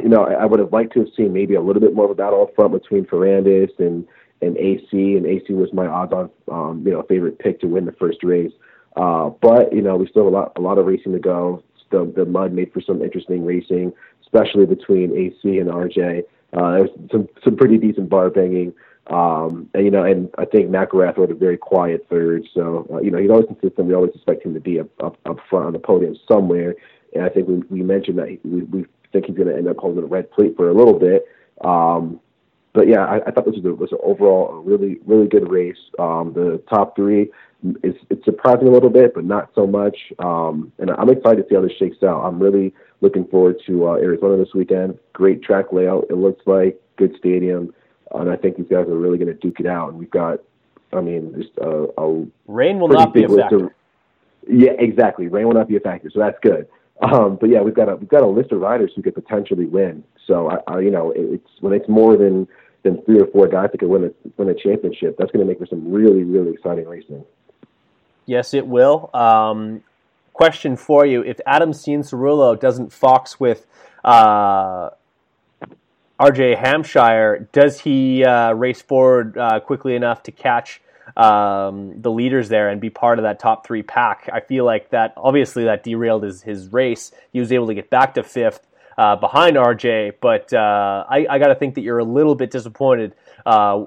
[0.01, 2.05] you know, I, I would have liked to have seen maybe a little bit more
[2.05, 4.07] of a battle up front between Ferrandis and
[4.41, 7.91] and AC, and AC was my odds-on, um, you know, favorite pick to win the
[7.91, 8.51] first race.
[8.95, 11.63] Uh, but you know, we still have a lot a lot of racing to go.
[11.91, 13.93] The the mud made for some interesting racing,
[14.33, 16.23] especially between AC and RJ.
[16.53, 18.73] Uh, there was some some pretty decent bar banging.
[19.07, 22.47] Um, and you know, and I think McElrath had a very quiet third.
[22.53, 23.87] So uh, you know, he's always consistent.
[23.87, 26.75] We always expect him to be up, up up front on the podium somewhere.
[27.13, 29.77] And I think we, we mentioned that we, we think he's going to end up
[29.77, 31.25] holding a red plate for a little bit.
[31.63, 32.19] Um,
[32.73, 35.49] but yeah, I, I thought this was, a, was a overall a really really good
[35.49, 35.77] race.
[35.99, 37.31] Um, the top three
[37.83, 39.97] is it's surprising a little bit, but not so much.
[40.19, 42.23] Um, and I'm excited to see how this shakes out.
[42.23, 44.97] I'm really looking forward to uh, Arizona this weekend.
[45.13, 46.07] Great track layout.
[46.09, 47.73] It looks like good stadium,
[48.15, 49.89] and I think these guys are really going to duke it out.
[49.89, 50.39] And we've got,
[50.93, 53.75] I mean, just a, a rain will not be a factor.
[54.47, 55.27] Yeah, exactly.
[55.27, 56.67] Rain will not be a factor, so that's good.
[57.01, 59.65] Um, but yeah, we've got a we've got a list of riders who could potentially
[59.65, 60.03] win.
[60.27, 62.47] So I, I you know, it's when it's more than
[62.83, 65.15] than three or four guys that could win a win a championship.
[65.17, 67.23] That's going to make for some really really exciting racing.
[68.25, 69.09] Yes, it will.
[69.13, 69.83] Um,
[70.33, 73.65] question for you: If Adam Cianciarulo doesn't fox with
[74.03, 74.91] uh,
[76.19, 80.81] RJ Hampshire, does he uh, race forward uh, quickly enough to catch?
[81.17, 84.29] Um, the leaders there and be part of that top three pack.
[84.31, 87.11] I feel like that obviously that derailed his, his race.
[87.33, 88.65] He was able to get back to fifth
[88.97, 92.51] uh, behind RJ, but uh, I, I got to think that you're a little bit
[92.51, 93.13] disappointed
[93.45, 93.85] uh,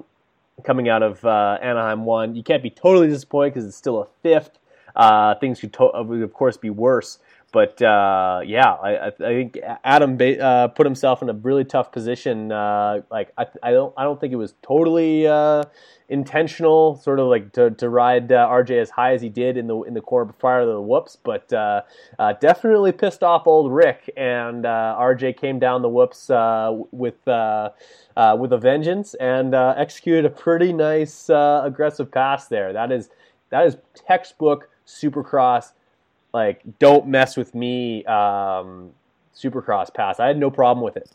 [0.64, 2.34] coming out of uh, Anaheim one.
[2.34, 4.58] You can't be totally disappointed because it's still a fifth.
[4.96, 7.18] Uh, things could, to- would of course be worse.
[7.54, 12.50] But uh, yeah, I, I, think Adam uh, put himself in a really tough position.
[12.50, 15.62] Uh, like I, I, don't, I don't think it was totally uh,
[16.08, 19.68] intentional, sort of like to, to ride uh, RJ as high as he did in
[19.68, 21.14] the in the corner prior to the whoops.
[21.14, 21.82] But uh,
[22.40, 26.30] definitely pissed off old Rick, and RJ came down the whoops
[26.90, 32.72] with with a vengeance and executed a pretty nice aggressive pass there.
[32.72, 33.10] That is
[33.50, 35.70] that is textbook Supercross
[36.34, 38.90] like don't mess with me um,
[39.34, 40.18] supercross pass.
[40.20, 41.10] I had no problem with it.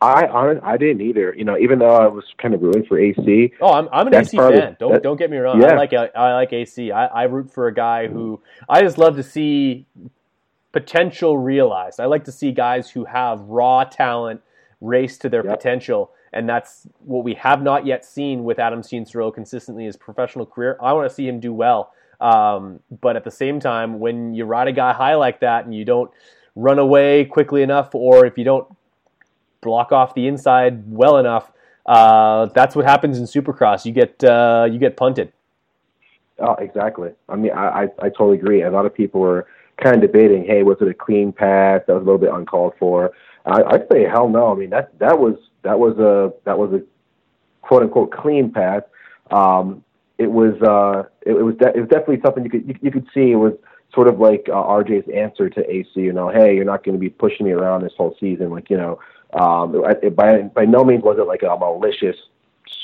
[0.00, 1.34] I honest, I didn't either.
[1.36, 3.52] You know, even though I was kind of rooting for AC.
[3.60, 4.76] Oh, I'm, I'm an AC fan.
[4.80, 5.60] don't don't get me wrong.
[5.60, 5.68] Yeah.
[5.68, 6.90] I like I like AC.
[6.90, 9.86] I, I root for a guy who I just love to see
[10.72, 12.00] potential realized.
[12.00, 14.40] I like to see guys who have raw talent
[14.80, 15.58] race to their yep.
[15.58, 20.46] potential, and that's what we have not yet seen with Adam Cianciarulo consistently his professional
[20.46, 20.78] career.
[20.82, 21.92] I want to see him do well.
[22.20, 25.74] Um, but at the same time, when you ride a guy high like that and
[25.74, 26.10] you don't
[26.54, 28.66] run away quickly enough, or if you don't
[29.60, 31.50] block off the inside well enough,
[31.86, 33.84] uh, that's what happens in Supercross.
[33.84, 35.32] You get uh, you get punted.
[36.38, 37.10] Oh, exactly.
[37.28, 38.62] I mean, I, I, I totally agree.
[38.62, 39.46] A lot of people were
[39.76, 41.82] kind of debating, hey, was it a clean pass?
[41.86, 43.12] That was a little bit uncalled for.
[43.46, 44.50] I, I'd say hell no.
[44.50, 46.82] I mean, that that was that was a that was a
[47.62, 48.82] quote unquote clean pass.
[49.30, 49.83] Um,
[50.18, 52.90] it was uh, it, it was de- it was definitely something you could you, you
[52.90, 53.54] could see it was
[53.92, 55.88] sort of like uh, RJ's answer to AC.
[55.94, 58.50] You know, hey, you're not going to be pushing me around this whole season.
[58.50, 59.00] Like you know,
[59.32, 62.16] um, it, by by no means was it like a malicious,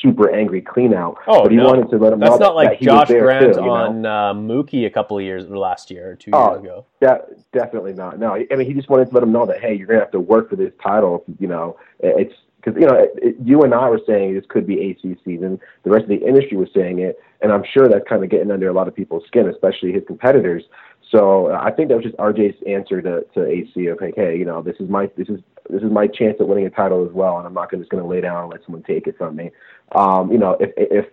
[0.01, 1.19] super angry clean out.
[1.27, 1.67] Oh but he no.
[1.67, 4.09] wanted to let him That's not like that Josh Grant too, on know?
[4.09, 6.87] uh, Mookie a couple of years last year or two oh, years ago.
[7.01, 8.19] De- definitely not.
[8.19, 10.05] No, I mean he just wanted to let him know that hey, you're going to
[10.05, 11.25] have to work for this title.
[11.39, 14.67] You know, it's because you know it, it, you and I were saying this could
[14.67, 15.59] be AC season.
[15.85, 18.51] The rest of the industry was saying it, and I'm sure that's kind of getting
[18.51, 20.65] under a lot of people's skin, especially his competitors.
[21.11, 24.39] So uh, I think that was just RJ's answer to, to AC of like, hey,
[24.39, 27.05] you know, this is my this is this is my chance at winning a title
[27.05, 29.07] as well, and I'm not gonna, just going to lay down and let someone take
[29.07, 29.51] it from me.
[29.93, 31.07] Um, you know, if if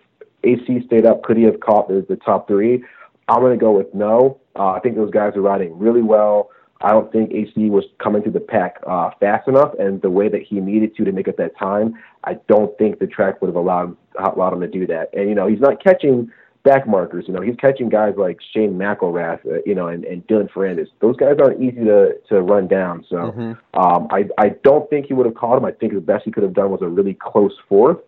[0.44, 2.84] AC stayed up, could he have caught the, the top three?
[3.28, 4.40] I'm going to go with no.
[4.56, 6.50] Uh, I think those guys are riding really well.
[6.80, 10.28] I don't think AC was coming through the pack uh, fast enough, and the way
[10.28, 13.48] that he needed to to make up that time, I don't think the track would
[13.48, 15.10] have allowed allowed him to do that.
[15.12, 16.30] And you know, he's not catching
[16.62, 17.24] back markers.
[17.26, 20.88] You know, he's catching guys like Shane McElrath, uh, you know, and, and Dylan Ferrandis.
[21.00, 23.04] Those guys aren't easy to to run down.
[23.08, 23.80] So mm-hmm.
[23.80, 25.64] um, I I don't think he would have caught him.
[25.64, 27.98] I think the best he could have done was a really close fourth.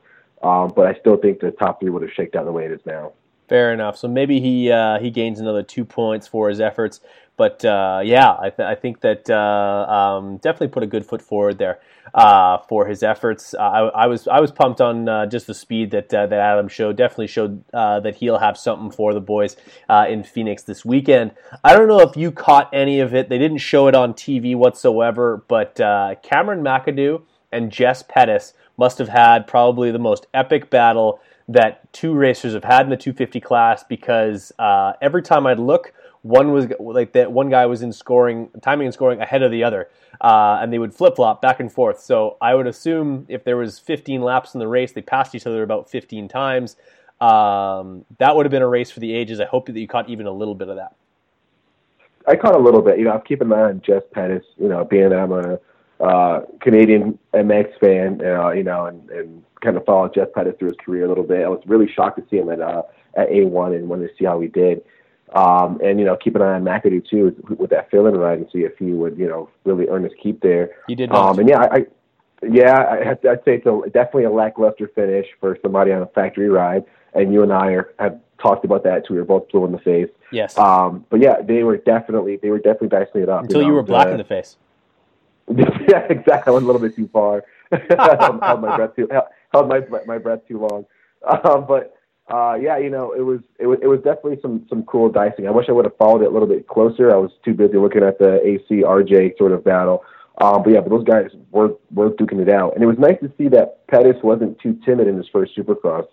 [0.42, 2.70] Um, but I still think the top three would have shaked out the way it
[2.70, 3.12] is now.
[3.48, 3.96] Fair enough.
[3.96, 7.00] So maybe he uh, he gains another two points for his efforts.
[7.40, 11.22] But uh, yeah, I, th- I, think that uh, um, definitely put a good foot
[11.22, 11.80] forward there
[12.12, 13.54] uh, for his efforts.
[13.54, 16.68] Uh, I, I, was I was pumped on uh, just the speed that that Adam
[16.68, 16.98] showed.
[16.98, 19.56] Definitely showed that he'll have something for the boys
[19.88, 21.30] in Phoenix this weekend.
[21.64, 23.30] I don't know if you caught any of it.
[23.30, 25.42] They didn't show it on TV whatsoever.
[25.48, 31.90] But Cameron McAdoo and Jess Pettis must have had probably the most epic battle that
[31.94, 36.52] two racers have had in the 250 class because uh, every time I'd look, one
[36.52, 39.88] was like that one guy was in scoring timing and scoring ahead of the other
[40.20, 42.00] uh, and they would flip-flop back and forth.
[42.00, 45.46] So i would assume if there was 15 laps in the race they passed each
[45.46, 46.76] other about 15 times.
[47.20, 49.40] Um, that would have been a race for the ages.
[49.40, 50.94] I hope that you caught even a little bit of that.
[52.26, 52.98] I caught a little bit.
[52.98, 55.58] You know i'm keeping an eye on jess pettis you know being that i'm a
[56.00, 60.68] uh, canadian mx fan uh, you know and, and kind of followed jess pettis through
[60.68, 61.44] his career a little bit.
[61.44, 62.82] I was really shocked to see him at uh,
[63.16, 64.82] at a1 and wanted to see how he did
[65.34, 68.48] Um, and you know, keep an eye on McAdoo too with, that fill-in ride and
[68.52, 70.70] see if he would you know really earn his keep there.
[70.88, 71.10] He did.
[71.10, 71.30] Not.
[71.30, 71.86] Um, and yeah, I, I
[72.48, 76.48] yeah, I, I'd say it's a, definitely a lackluster finish for somebody on a factory
[76.48, 76.84] ride.
[77.12, 79.14] And you and I are, have talked about that too.
[79.14, 80.08] We were both blue in the face.
[80.32, 80.56] Yes.
[80.56, 83.70] Um, but yeah, they were definitely they were definitely dicing it up until you, know,
[83.70, 84.56] you were black in the face.
[85.56, 86.42] yeah, exactly.
[86.46, 87.44] I went a little bit too far.
[87.88, 89.08] held, held my breath too
[89.52, 90.86] held my my breath too long.
[91.26, 91.96] Uh, but
[92.30, 95.48] uh, yeah, you know, it was it was it was definitely some some cool dicing.
[95.48, 97.12] I wish I would have followed it a little bit closer.
[97.12, 100.04] I was too busy looking at the AC RJ sort of battle.
[100.40, 103.18] Um, but yeah, but those guys were were duking it out, and it was nice
[103.20, 106.06] to see that Pettis wasn't too timid in his first Supercross.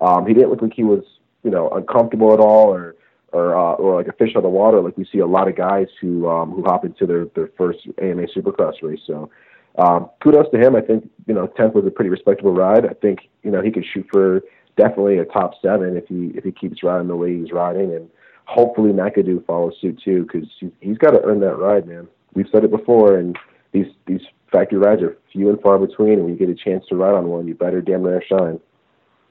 [0.00, 1.02] Um, he didn't look like he was
[1.42, 2.94] you know uncomfortable at all, or
[3.32, 5.48] or uh, or like a fish out of the water, like we see a lot
[5.48, 9.00] of guys who um, who hop into their their first AMA Supercross race.
[9.06, 9.28] So
[9.76, 10.76] um, kudos to him.
[10.76, 12.86] I think you know tenth was a pretty respectable ride.
[12.86, 14.42] I think you know he could shoot for
[14.76, 18.08] definitely a top seven if he if he keeps riding the way he's riding, and
[18.44, 22.08] hopefully McAdoo follows suit too because he, he's got to earn that ride, man.
[22.34, 23.38] We've said it before, and
[23.72, 24.22] these these
[24.52, 27.14] factory rides are few and far between, and when you get a chance to ride
[27.14, 28.60] on one, you better damn near shine.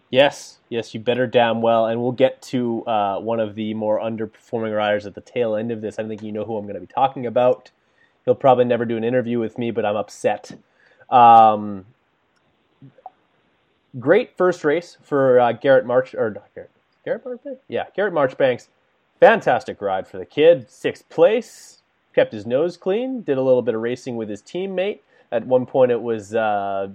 [0.09, 1.87] Yes, yes, you better damn well.
[1.87, 5.71] And we'll get to uh, one of the more underperforming riders at the tail end
[5.71, 5.97] of this.
[5.97, 7.71] I think you know who I'm going to be talking about.
[8.23, 10.51] He'll probably never do an interview with me, but I'm upset.
[11.09, 11.85] Um,
[13.99, 16.71] great first race for uh, Garrett March or not Garrett
[17.05, 17.61] Garrett Marchbanks?
[17.67, 18.69] Yeah, Garrett Marchbanks.
[19.19, 20.69] Fantastic ride for the kid.
[20.69, 21.81] Sixth place.
[22.15, 23.21] Kept his nose clean.
[23.21, 24.99] Did a little bit of racing with his teammate.
[25.31, 26.89] At one point, it was uh,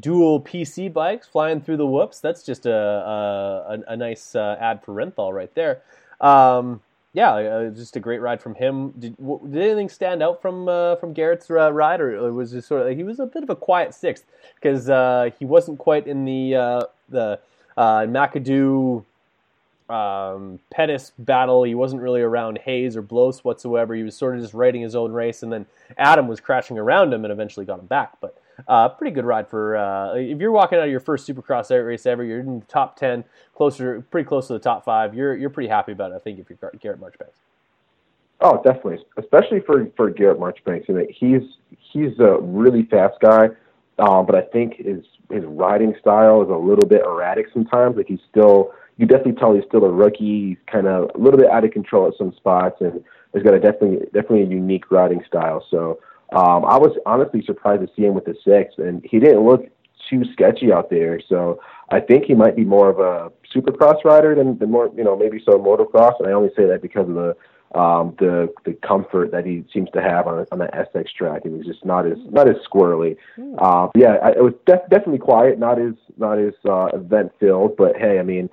[0.00, 2.20] dual PC bikes flying through the whoops.
[2.20, 5.82] That's just a a, a nice uh, ad for Renthal right there.
[6.20, 6.80] Um,
[7.14, 8.90] yeah, uh, just a great ride from him.
[8.98, 12.64] Did, w- did anything stand out from uh, from Garrett's uh, ride, or was it
[12.64, 16.06] sort of he was a bit of a quiet sixth because uh, he wasn't quite
[16.06, 17.38] in the uh, the
[17.76, 19.04] uh, McAdoo
[19.90, 21.64] um, Pettis battle.
[21.64, 23.94] He wasn't really around Hayes or Blose whatsoever.
[23.94, 25.66] He was sort of just riding his own race, and then
[25.98, 28.12] Adam was crashing around him and eventually got him back.
[28.22, 28.38] But
[28.68, 32.06] uh, pretty good ride for uh, if you're walking out of your first Supercross race
[32.06, 32.24] ever.
[32.24, 35.14] You're in the top ten, closer, pretty close to the top five.
[35.14, 36.16] You're you're pretty happy about it.
[36.16, 37.38] I think if you're Garrett Marchbanks.
[38.40, 40.86] Oh, definitely, especially for for Garrett Marchbanks.
[40.88, 41.42] I mean, he's
[41.92, 43.50] he's a really fast guy,
[43.98, 47.96] um, but I think his his riding style is a little bit erratic sometimes.
[47.96, 50.48] Like he's still, you definitely tell he's still a rookie.
[50.48, 53.54] He's kind of a little bit out of control at some spots, and he's got
[53.54, 55.64] a definitely definitely a unique riding style.
[55.70, 56.00] So
[56.32, 59.66] um, I was honestly surprised to see him with the six, and he didn't look
[60.08, 61.20] too sketchy out there.
[61.28, 61.60] So
[61.90, 65.16] I think he might be more of a supercross rider than, than more, you know,
[65.16, 66.18] maybe so motocross.
[66.18, 67.36] And I only say that because of the
[67.78, 71.42] um, the the comfort that he seems to have on on the SX track.
[71.44, 73.16] He was just not as not as squirrely.
[73.36, 73.54] Hmm.
[73.58, 77.76] Uh, yeah, I, it was def- definitely quiet, not as not as uh, event filled.
[77.76, 78.50] But hey, I mean,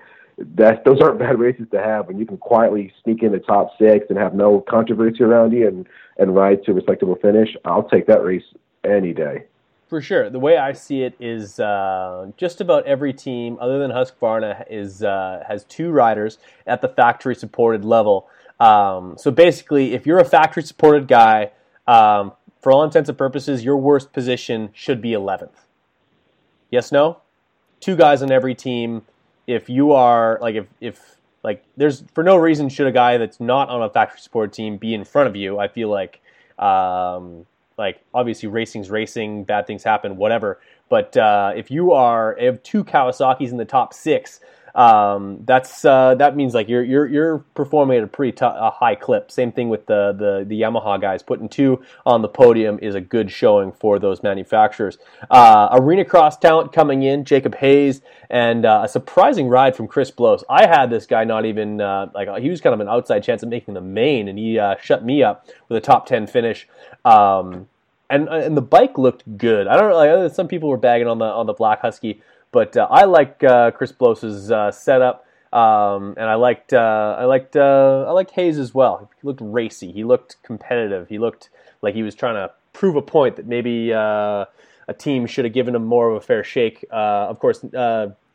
[0.56, 3.72] that those aren't bad races to have when you can quietly sneak in the top
[3.78, 5.88] six and have no controversy around you and
[6.18, 7.56] and ride to a respectable finish.
[7.66, 8.44] I'll take that race
[8.84, 9.46] any day.
[9.88, 10.30] For sure.
[10.30, 15.04] The way I see it is uh, just about every team, other than Husqvarna, is
[15.04, 16.38] uh, has two riders
[16.68, 18.30] at the factory supported level.
[18.60, 21.52] Um, so basically, if you're a factory supported guy,
[21.88, 25.66] um, for all intents and purposes, your worst position should be 11th.
[26.70, 27.22] Yes, no?
[27.80, 29.04] Two guys on every team
[29.50, 33.40] if you are like if if like there's for no reason should a guy that's
[33.40, 35.58] not on a factory support team be in front of you.
[35.58, 36.22] I feel like
[36.60, 40.60] um, like obviously racing's racing, bad things happen, whatever.
[40.88, 44.40] But uh, if you are have two Kawasaki's in the top six,
[44.76, 48.72] um, that's uh, that means like you're you're you're performing at a pretty t- a
[48.72, 49.32] high clip.
[49.32, 51.24] Same thing with the, the the Yamaha guys.
[51.24, 54.98] Putting two on the podium is a good showing for those manufacturers.
[55.30, 60.12] Uh, arena cross talent coming in, Jacob Hayes, and uh, a surprising ride from Chris
[60.12, 60.44] Blose.
[60.50, 63.44] I had this guy not even uh, like he was kind of an outside chance
[63.44, 66.68] of making the main, and he uh, shut me up with a top ten finish.
[67.06, 67.68] Um,
[68.10, 69.68] and and the bike looked good.
[69.68, 70.24] I don't know.
[70.24, 72.22] Like, some people were bagging on the on the Black Husky.
[72.52, 77.26] But uh, I like uh, Chris Blose's uh, setup, um, and I liked uh, I
[77.26, 79.10] liked uh, I liked Hayes as well.
[79.22, 79.92] He looked racy.
[79.92, 81.10] He looked competitive.
[81.10, 81.50] He looked
[81.82, 84.46] like he was trying to prove a point that maybe uh,
[84.88, 86.86] a team should have given him more of a fair shake.
[86.92, 87.64] of course,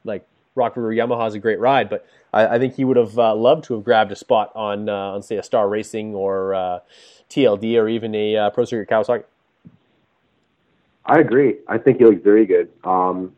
[0.05, 3.15] like Rock River Yamaha is a great ride, but I, I think he would have
[3.17, 6.83] loved to have grabbed a spot on on say a Star Racing or
[7.31, 9.25] TLD or even a Pro Circuit Kawasaki.
[11.07, 11.57] I agree.
[11.69, 12.71] I think he looks very good.
[12.83, 13.35] Um,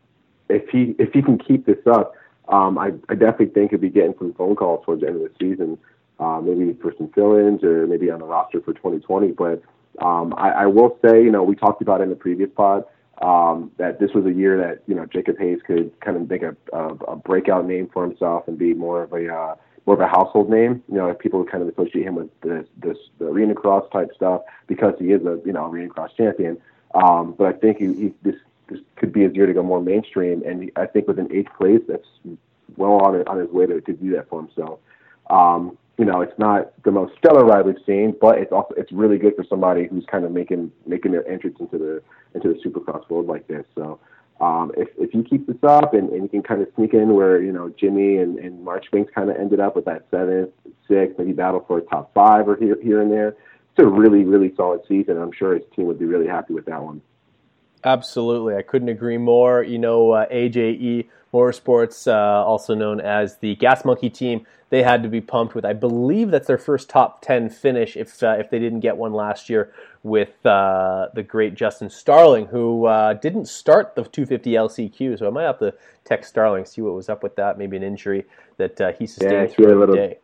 [0.49, 2.13] if he if he can keep this up,
[2.49, 5.21] um, I, I definitely think he'll be getting some phone calls towards the end of
[5.23, 5.77] the season,
[6.19, 9.31] uh, maybe for some fill-ins or maybe on the roster for 2020.
[9.31, 9.61] But
[9.99, 12.85] um, I, I will say, you know, we talked about in the previous pod
[13.21, 16.43] um, that this was a year that you know Jacob Hayes could kind of make
[16.43, 20.01] a, a, a breakout name for himself and be more of a uh, more of
[20.01, 20.83] a household name.
[20.87, 24.41] You know, people kind of associate him with this, this the arena cross type stuff
[24.67, 26.57] because he is a you know arena cross champion.
[26.93, 28.35] Um, but I think he, he, this
[28.69, 31.51] this could be his year to go more mainstream, and I think with an eighth
[31.57, 32.07] place, that's
[32.75, 34.79] well on on his way to, to do that for himself.
[35.29, 38.91] Um, you know, it's not the most stellar ride we've seen, but it's also it's
[38.91, 42.01] really good for somebody who's kind of making making their entrance into the
[42.35, 43.65] into the Supercross world like this.
[43.73, 43.99] So
[44.39, 47.15] um, if if you keep this up and, and you can kind of sneak in
[47.15, 50.51] where you know Jimmy and, and Marchbanks kind of ended up with that seventh,
[50.87, 54.23] sixth, maybe battle for a top five or here here and there, it's a really
[54.23, 55.17] really solid season.
[55.17, 57.01] I'm sure his team would be really happy with that one.
[57.87, 59.63] Absolutely, I couldn't agree more.
[59.63, 65.03] You know, uh, AJE Motorsports, uh, also known as the Gas Monkey team, they had
[65.03, 65.63] to be pumped with.
[65.63, 69.13] I believe that's their first top ten finish if uh, if they didn't get one
[69.13, 69.73] last year
[70.03, 75.19] with uh, the great Justin Starling, who uh, didn't start the 250 LCQ.
[75.19, 75.73] So I might have to
[76.03, 77.57] text Starling see what was up with that.
[77.57, 78.25] Maybe an injury
[78.57, 80.17] that uh, he sustained yeah, throughout the day.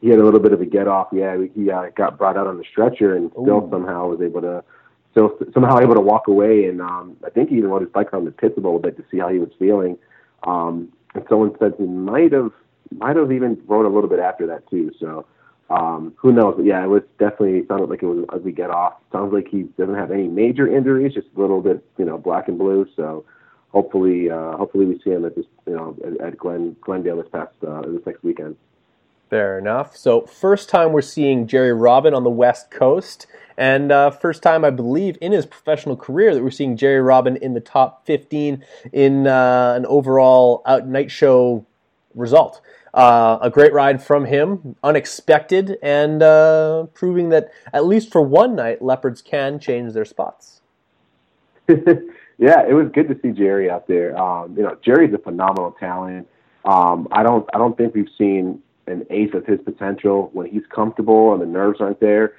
[0.00, 1.08] He had a little bit of a get off.
[1.12, 3.68] Yeah, he got brought out on the stretcher and still Ooh.
[3.70, 4.64] somehow was able to
[5.10, 6.64] still somehow able to walk away.
[6.64, 8.96] And um, I think he even rode his bike around the pits a little bit
[8.96, 9.98] to see how he was feeling.
[10.44, 12.52] Um, and someone said he might have
[12.90, 14.90] might have even rode a little bit after that too.
[14.98, 15.26] So
[15.70, 16.54] um, who knows?
[16.56, 18.94] But yeah, it was definitely sounded like it was as we get off.
[19.12, 22.48] Sounds like he doesn't have any major injuries, just a little bit, you know, black
[22.48, 22.86] and blue.
[22.96, 23.24] So
[23.70, 27.30] hopefully, uh, hopefully we see him at this, you know, at, at Glen Glendale this
[27.30, 28.56] past uh, this next weekend.
[29.30, 29.96] Fair enough.
[29.96, 33.26] So first time we're seeing Jerry Robin on the West Coast.
[33.58, 37.36] And uh, first time, I believe, in his professional career that we're seeing Jerry Robin
[37.36, 41.66] in the top 15 in uh, an overall out night show
[42.14, 42.60] result.
[42.94, 48.56] Uh, a great ride from him, unexpected, and uh, proving that at least for one
[48.56, 50.62] night, leopards can change their spots.
[51.68, 54.16] yeah, it was good to see Jerry out there.
[54.16, 56.28] Um, you know, Jerry's a phenomenal talent.
[56.64, 60.62] Um, I don't, I don't think we've seen an ace of his potential when he's
[60.74, 62.36] comfortable and the nerves aren't there.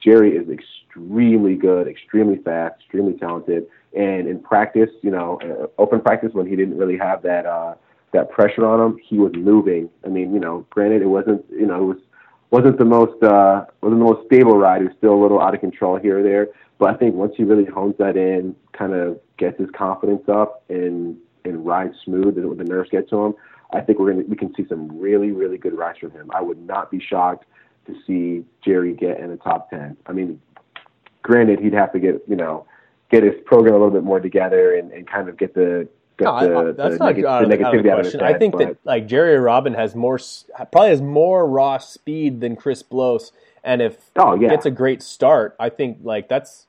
[0.00, 3.66] Jerry is extremely good, extremely fast, extremely talented.
[3.96, 7.74] And in practice, you know, uh, open practice when he didn't really have that uh,
[8.12, 9.90] that pressure on him, he was moving.
[10.04, 11.98] I mean, you know, granted, it wasn't, you know, it was
[12.50, 14.82] wasn't the most uh, wasn't the most stable ride.
[14.82, 16.48] It was still a little out of control here or there.
[16.78, 20.62] But I think once he really hones that in, kind of gets his confidence up
[20.68, 23.34] and and rides smooth, and when the nerves get to him,
[23.72, 26.30] I think we're gonna we can see some really really good rides from him.
[26.34, 27.44] I would not be shocked
[27.88, 29.96] to see Jerry get in the top 10.
[30.06, 30.40] I mean,
[31.22, 32.66] granted, he'd have to get, you know,
[33.10, 35.88] get his program a little bit more together and, and kind of get the,
[36.18, 38.22] get no, the, that's the not neg- out, of, the negativity out of the question.
[38.22, 38.58] I think but...
[38.58, 40.20] that like Jerry Robin has more,
[40.70, 43.32] probably has more raw speed than Chris Blose.
[43.64, 44.48] And if oh, yeah.
[44.48, 46.66] gets a great start, I think like that's,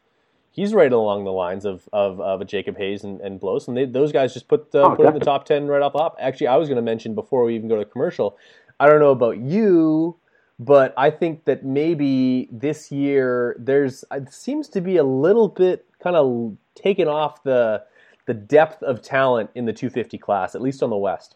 [0.51, 3.77] he's right along the lines of of, of a Jacob Hayes and, and Blose, and
[3.77, 5.99] they, those guys just put uh, oh, put in the top ten right off the
[5.99, 6.17] hop.
[6.19, 8.37] Actually, I was going to mention before we even go to the commercial.
[8.79, 10.15] I don't know about you,
[10.59, 15.85] but I think that maybe this year there's it seems to be a little bit
[16.01, 17.83] kind of taken off the
[18.25, 21.35] the depth of talent in the 250 class, at least on the West.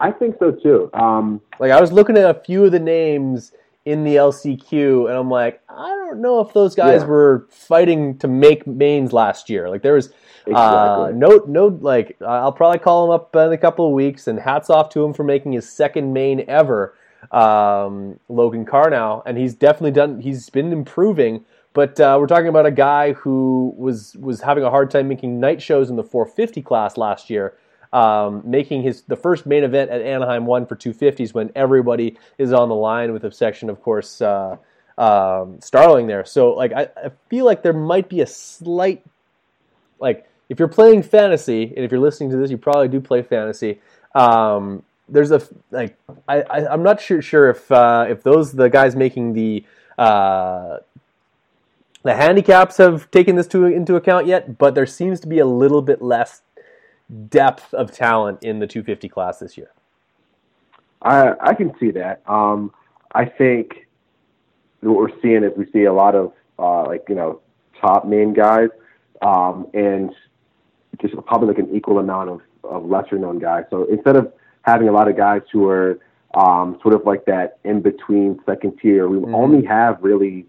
[0.00, 0.90] I think so too.
[0.94, 3.52] Um, like I was looking at a few of the names
[3.84, 7.08] in the LCQ, and I'm like, I don't know if those guys yeah.
[7.08, 9.68] were fighting to make mains last year.
[9.68, 10.08] Like there was
[10.46, 10.56] uh, exactly.
[10.56, 14.38] uh, no no like I'll probably call him up in a couple of weeks, and
[14.38, 16.94] hats off to him for making his second main ever
[17.30, 20.20] um, Logan Karnow, and he's definitely done.
[20.20, 21.44] He's been improving.
[21.72, 25.40] But uh, we're talking about a guy who was was having a hard time making
[25.40, 27.56] night shows in the 450 class last year,
[27.94, 32.52] um, making his the first main event at Anaheim one for 250s when everybody is
[32.52, 34.56] on the line with a section, of course, uh,
[34.98, 36.24] um, Starling there.
[36.24, 39.04] So like I, I feel like there might be a slight
[40.00, 43.22] like if you're playing fantasy and if you're listening to this, you probably do play
[43.22, 43.80] fantasy.
[44.14, 45.40] Um, there's a
[45.70, 45.96] like
[46.28, 49.64] I, I am not sure sure if uh, if those the guys making the
[49.98, 50.78] uh,
[52.02, 55.46] the handicaps have taken this to into account yet, but there seems to be a
[55.46, 56.42] little bit less
[57.28, 59.70] depth of talent in the 250 class this year.
[61.02, 62.22] I I can see that.
[62.26, 62.72] Um,
[63.14, 63.86] I think
[64.80, 67.40] what we're seeing is we see a lot of uh, like you know
[67.80, 68.68] top name guys,
[69.22, 70.14] um, and
[71.00, 73.64] just probably like an equal amount of, of lesser known guys.
[73.70, 74.32] So instead of
[74.62, 75.98] having a lot of guys who are
[76.34, 79.08] um, sort of like that in between second tier.
[79.08, 79.34] We mm-hmm.
[79.34, 80.46] only have really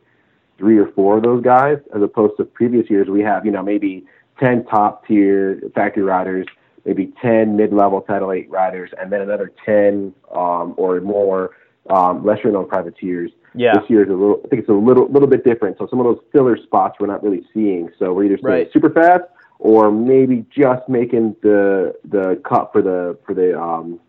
[0.57, 3.07] three or four of those guys, as opposed to previous years.
[3.07, 4.05] We have you know maybe
[4.39, 6.45] ten top tier factory riders,
[6.85, 11.51] maybe ten mid level Title Eight riders, and then another ten um, or more
[11.89, 13.31] um, lesser known privateers.
[13.53, 13.73] Yeah.
[13.79, 14.41] This year is a little.
[14.43, 15.77] I think it's a little little bit different.
[15.77, 17.89] So some of those filler spots we're not really seeing.
[17.97, 18.73] So we're either seeing right.
[18.73, 19.23] super fast
[19.59, 23.99] or maybe just making the the cut for the for the um,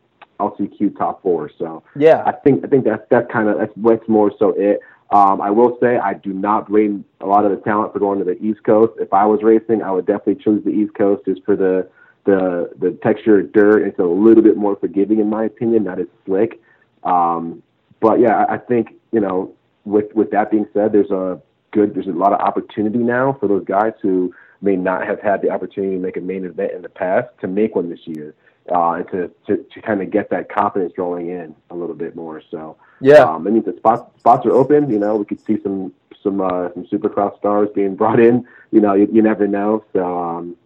[0.41, 1.51] LCQ top four.
[1.59, 4.81] So yeah, I think I think that's that's kind of that's what's more so it.
[5.11, 8.19] Um, I will say I do not blame a lot of the talent for going
[8.19, 8.93] to the East Coast.
[8.99, 11.89] If I was racing, I would definitely choose the East Coast just for the
[12.25, 13.87] the the texture of dirt.
[13.87, 16.61] It's a little bit more forgiving in my opinion, not as slick.
[17.05, 17.63] Um,
[18.01, 19.53] but yeah, I think you know
[19.85, 21.41] with with that being said, there's a
[21.71, 25.41] good there's a lot of opportunity now for those guys who may not have had
[25.41, 28.35] the opportunity to make a main event in the past to make one this year
[28.71, 32.17] uh, and to, to, to kind of get that confidence rolling in a little bit
[32.17, 32.43] more.
[32.51, 34.91] So yeah, um, I mean the spots spots are open.
[34.91, 35.93] You know, we could see some
[36.23, 38.47] some uh, some Supercross stars being brought in.
[38.73, 39.85] You know, you, you never know.
[39.93, 40.57] So um,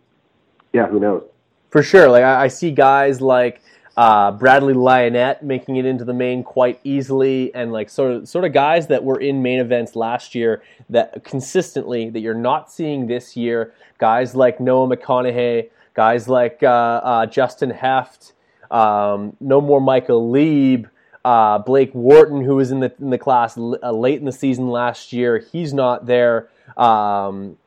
[0.73, 1.25] yeah, who knows?
[1.71, 2.09] For sure.
[2.09, 3.63] Like I, I see guys like
[3.97, 8.45] uh, Bradley Lionnet making it into the main quite easily, and like sort of sort
[8.45, 13.07] of guys that were in main events last year that consistently that you're not seeing
[13.07, 13.73] this year.
[13.99, 18.33] Guys like Noah McConahy, guys like uh, uh, Justin Hoeft,
[18.71, 20.87] um, no more Michael Leib.
[21.23, 24.33] Uh, Blake Wharton, who was in the in the class l- uh, late in the
[24.33, 26.49] season last year, he's not there.
[26.79, 27.59] Um,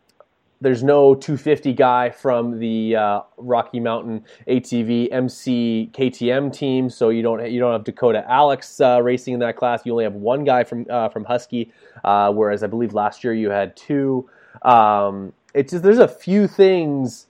[0.59, 7.21] there's no 250 guy from the uh, Rocky Mountain ATV MC KTM team, so you
[7.21, 9.85] don't you don't have Dakota Alix uh, racing in that class.
[9.85, 11.71] You only have one guy from from Husky,
[12.03, 14.27] whereas I believe last year you had two.
[14.63, 17.27] Um, it's just there's a few things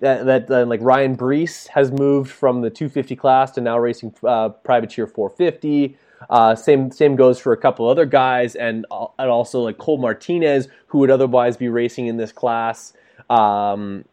[0.00, 4.14] that, that uh, like Ryan Breece has moved from the 250 class to now racing
[4.24, 5.96] uh, privateer 450.
[6.30, 9.98] Uh, same same goes for a couple other guys, and uh, and also like Cole
[9.98, 12.92] Martinez, who would otherwise be racing in this class,
[13.30, 14.04] um,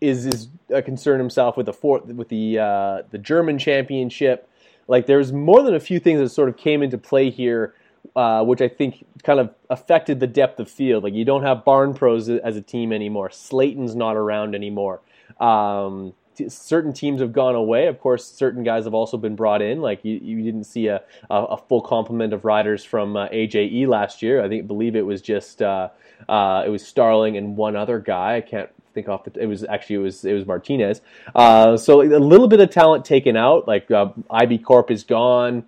[0.00, 4.48] is is uh, concerned himself with the fourth with the uh, the German championship.
[4.88, 7.74] Like there's more than a few things that sort of came into play here,
[8.14, 11.04] uh, which I think kind of affected the depth of field.
[11.04, 13.30] Like you don't have Barn Pros as a team anymore.
[13.30, 15.00] Slayton's not around anymore.
[15.40, 16.14] Um,
[16.48, 17.86] certain teams have gone away.
[17.86, 19.80] Of course, certain guys have also been brought in.
[19.80, 23.86] Like you, you didn't see a, a, a full complement of riders from uh, AJE
[23.86, 24.44] last year.
[24.44, 25.88] I think believe it was just uh,
[26.28, 28.36] uh, it was Starling and one other guy.
[28.36, 29.40] I can't think off the.
[29.40, 31.00] It was actually it was it was Martinez.
[31.34, 33.66] Uh, so a little bit of talent taken out.
[33.66, 35.64] Like uh, IB Corp is gone.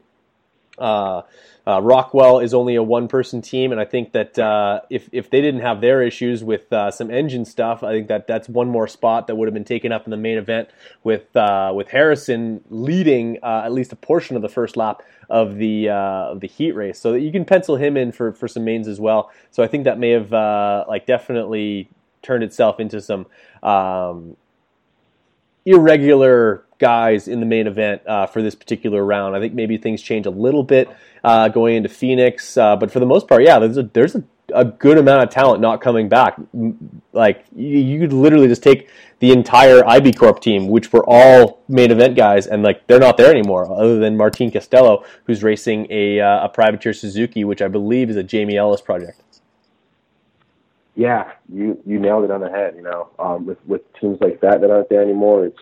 [0.79, 1.22] Uh,
[1.66, 5.43] uh, Rockwell is only a one-person team, and I think that uh, if if they
[5.43, 8.89] didn't have their issues with uh, some engine stuff, I think that that's one more
[8.89, 10.70] spot that would have been taken up in the main event
[11.05, 15.57] with uh, with Harrison leading uh, at least a portion of the first lap of
[15.57, 16.99] the of the heat race.
[16.99, 19.31] So that you can pencil him in for for some mains as well.
[19.51, 20.33] So I think that may have
[20.89, 21.91] like definitely
[22.22, 23.26] turned itself into some
[23.62, 24.37] um,
[25.69, 29.37] irregular guys in the main event uh, for this particular round.
[29.37, 30.89] I think maybe things change a little bit
[31.25, 34.25] uh, going into Phoenix, uh, but for the most part, yeah, there's a there's a,
[34.55, 36.39] a, good amount of talent not coming back.
[37.12, 38.89] Like you, you, could literally just take
[39.19, 43.16] the entire IB Corp team, which were all main event guys, and like they're not
[43.16, 47.69] there anymore, other than Martin Castelo, who's racing a uh, a privateer Suzuki, which I
[47.69, 49.21] believe is a Jamie Ellis project.
[50.99, 52.75] Yeah, you you nailed it on the head.
[52.75, 55.61] You know, um, with with teams like that that aren't there anymore, it's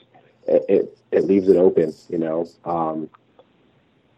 [0.48, 1.92] it, it, it leaves it open.
[2.08, 3.10] You know, um,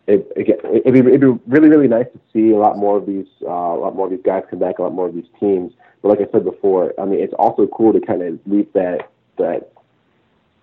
[0.07, 3.07] it, it it'd be it'd be really really nice to see a lot more of
[3.07, 5.27] these uh, a lot more of these guys come back, a lot more of these
[5.41, 5.73] teams.
[6.03, 9.11] But like I said before, I mean, it's also cool to kind of leave that
[9.39, 9.73] that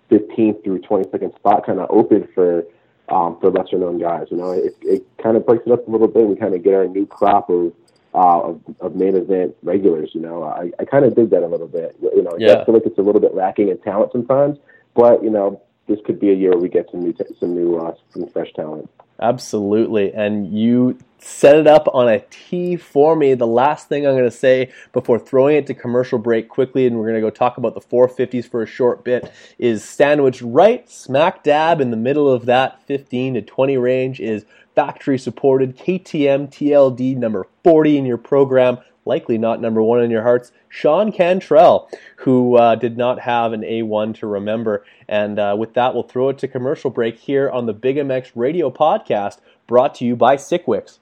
[0.10, 2.64] 15th through 22nd spot kind of open for
[3.10, 4.28] um, for lesser known guys.
[4.32, 6.26] You know, it, it kind of breaks it up a little bit.
[6.26, 7.74] We kind of get our new crop of,
[8.16, 10.12] uh, of of main event regulars.
[10.14, 11.98] You know, I, I kind of dig that a little bit.
[12.02, 12.62] You know, yeah.
[12.62, 14.58] I feel like it's a little bit lacking in talent sometimes.
[14.96, 17.54] But you know, this could be a year where we get some new, t- some
[17.54, 18.90] new, uh, some fresh talent.
[19.20, 23.34] Absolutely, and you set it up on a tee for me.
[23.34, 26.98] The last thing I'm going to say before throwing it to commercial break quickly, and
[26.98, 30.90] we're going to go talk about the 450s for a short bit, is sandwiched right
[30.90, 34.46] smack dab in the middle of that 15 to 20 range is
[34.76, 40.24] factory supported KTM TLD number 40 in your program likely not number one in your
[40.24, 44.84] hearts, Sean Cantrell, who uh, did not have an A1 to remember.
[45.08, 48.32] And uh, with that, we'll throw it to commercial break here on the Big MX
[48.34, 50.98] Radio Podcast, brought to you by Sickwix.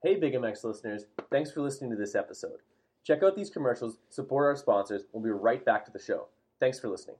[0.00, 2.60] Hey, Big MX listeners, thanks for listening to this episode.
[3.04, 5.02] Check out these commercials, support our sponsors.
[5.12, 6.28] We'll be right back to the show.
[6.60, 7.16] Thanks for listening.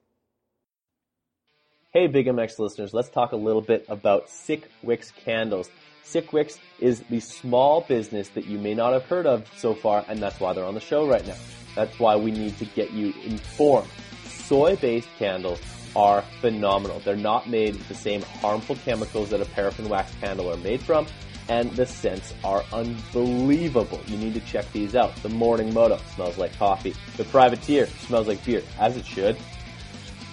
[1.93, 5.69] Hey, Big MX listeners, let's talk a little bit about Sick Wicks candles.
[6.05, 10.23] Sickwix is the small business that you may not have heard of so far, and
[10.23, 11.37] that's why they're on the show right now.
[11.75, 13.91] That's why we need to get you informed.
[14.25, 15.61] Soy-based candles
[15.97, 17.01] are phenomenal.
[17.01, 20.81] They're not made with the same harmful chemicals that a paraffin wax candle are made
[20.81, 21.09] from,
[21.49, 24.01] and the scents are unbelievable.
[24.07, 25.15] You need to check these out.
[25.23, 26.95] The Morning Moto smells like coffee.
[27.17, 29.37] The Privateer smells like beer, as it should.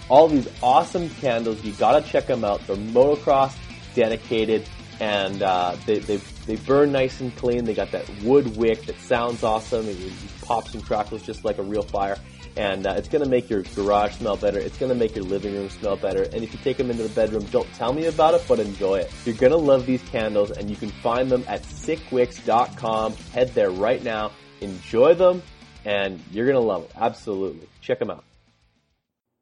[0.10, 2.66] All these awesome candles, you gotta check them out.
[2.68, 3.56] They're motocross
[3.96, 4.68] dedicated,
[5.00, 7.66] and uh, they, they they burn nice and clean.
[7.66, 9.88] They got that wood wick that sounds awesome.
[9.88, 12.18] It, it pops and crackles just like a real fire.
[12.58, 14.60] And uh, it's going to make your garage smell better.
[14.60, 16.24] It's going to make your living room smell better.
[16.24, 19.00] And if you take them into the bedroom, don't tell me about it, but enjoy
[19.00, 19.12] it.
[19.26, 23.14] You're going to love these candles, and you can find them at sickwicks.com.
[23.34, 24.32] Head there right now.
[24.62, 25.44] Enjoy them,
[25.84, 26.92] and you're going to love it.
[26.96, 27.68] Absolutely.
[27.82, 28.24] Check them out.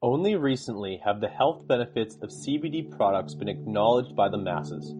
[0.01, 4.93] Only recently have the health benefits of CBD products been acknowledged by the masses.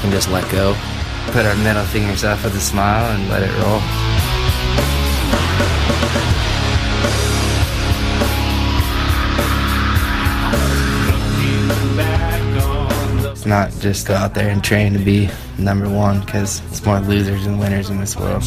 [0.00, 0.76] can just let go,
[1.32, 3.80] put our middle fingers up with a smile, and let it roll.
[13.42, 15.28] It's not just go out there and train to be
[15.58, 18.44] number one, because it's more losers than winners in this world.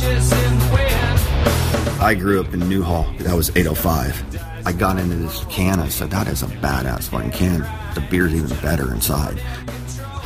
[2.00, 3.04] I grew up in Newhall.
[3.20, 4.66] That was 805.
[4.66, 5.82] I got into this can.
[5.82, 7.60] I said, that is a badass fucking can.
[7.94, 9.36] The beer's even better inside.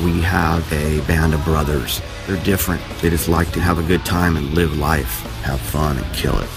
[0.04, 2.00] We have a band of brothers.
[2.28, 2.84] They're different.
[3.02, 6.38] They just like to have a good time and live life, have fun and kill
[6.38, 6.50] it.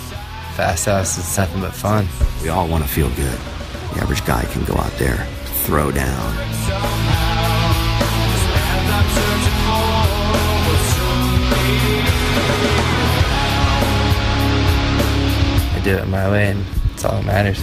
[0.54, 2.06] Fast House is nothing but fun.
[2.42, 3.38] We all want to feel good.
[3.94, 5.26] The average guy can go out there,
[5.64, 7.21] throw down.
[15.74, 17.58] I do it my way, and it's all that matters.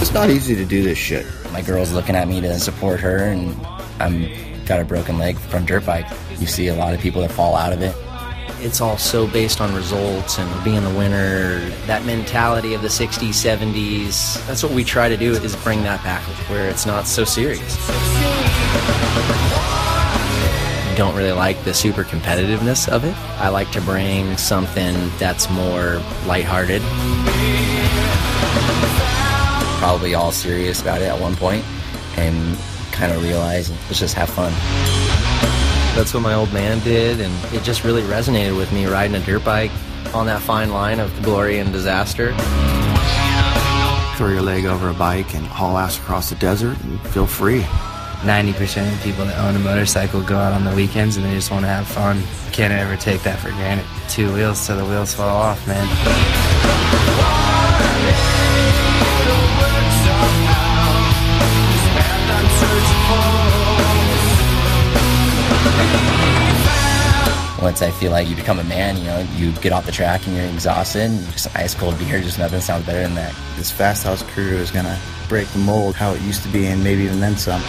[0.00, 1.26] It's not easy to do this shit.
[1.52, 3.56] My girl's looking at me to support her, and
[3.98, 4.28] I'm
[4.64, 6.06] got a broken leg from dirt bike.
[6.38, 7.94] You see a lot of people that fall out of it.
[8.64, 11.58] It's all so based on results and being the winner.
[11.86, 14.44] That mentality of the 60s, 70s.
[14.46, 17.76] That's what we try to do is bring that back where it's not so serious.
[20.96, 23.14] Don't really like the super competitiveness of it.
[23.38, 26.80] I like to bring something that's more lighthearted.
[29.78, 31.62] Probably all serious about it at one point,
[32.16, 32.56] and
[32.92, 34.54] kind of realize let's just have fun.
[35.94, 39.20] That's what my old man did, and it just really resonated with me riding a
[39.20, 39.70] dirt bike
[40.12, 42.34] on that fine line of glory and disaster.
[44.16, 47.60] Throw your leg over a bike and haul ass across the desert and feel free.
[48.22, 51.50] 90% of people that own a motorcycle go out on the weekends and they just
[51.50, 52.22] want to have fun.
[52.52, 53.86] Can't ever take that for granted.
[54.08, 57.43] Two wheels till the wheels fall off, man.
[67.64, 70.26] Once I feel like you become a man, you know, you get off the track
[70.26, 73.34] and you're exhausted, and just ice cold beer, just nothing sounds better than that.
[73.56, 75.00] This Fast House crew is gonna
[75.30, 77.62] break the mold how it used to be and maybe even then some.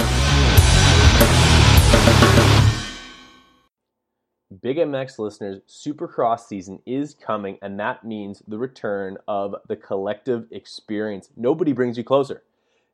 [4.61, 10.47] Big MX listeners, Supercross season is coming, and that means the return of the collective
[10.51, 11.29] experience.
[11.37, 12.43] Nobody brings you closer.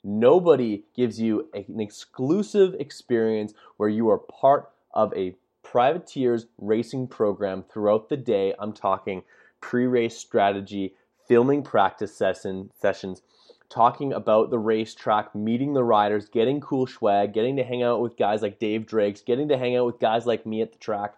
[0.04, 5.36] Nobody gives you an exclusive experience where you are part of a
[5.72, 8.54] privateers racing program throughout the day.
[8.60, 9.24] I'm talking
[9.62, 10.96] pre-race strategy,
[11.30, 13.22] filming practice session, sessions,
[13.70, 18.18] talking about the racetrack, meeting the riders, getting cool swag, getting to hang out with
[18.18, 21.14] guys like Dave Drakes, getting to hang out with guys like me at the track.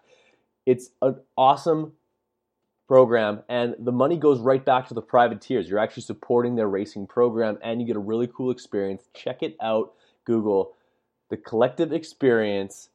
[0.66, 1.94] It's an awesome
[2.86, 5.68] program and the money goes right back to the privateers.
[5.68, 9.08] You're actually supporting their racing program and you get a really cool experience.
[9.14, 9.94] Check it out.
[10.24, 10.74] Google
[11.28, 12.90] the collective experience.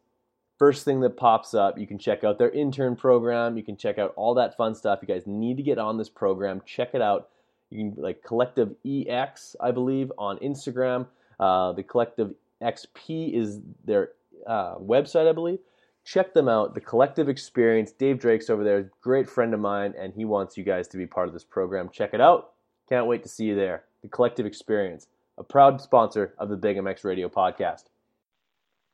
[0.60, 3.56] First thing that pops up, you can check out their intern program.
[3.56, 5.00] You can check out all that fun stuff.
[5.02, 6.62] You guys need to get on this program.
[6.66, 7.30] Check it out.
[7.70, 11.08] You can like Collective EX, I believe, on Instagram.
[11.40, 14.10] Uh, the Collective XP is their
[14.46, 15.60] uh, website, I believe.
[16.04, 16.74] Check them out.
[16.74, 17.94] The Collective Experience.
[17.94, 21.06] Dave Drake's over there, great friend of mine, and he wants you guys to be
[21.06, 21.90] part of this program.
[21.90, 22.52] Check it out.
[22.90, 23.84] Can't wait to see you there.
[24.02, 25.08] The Collective Experience,
[25.38, 27.84] a proud sponsor of the Big MX Radio podcast.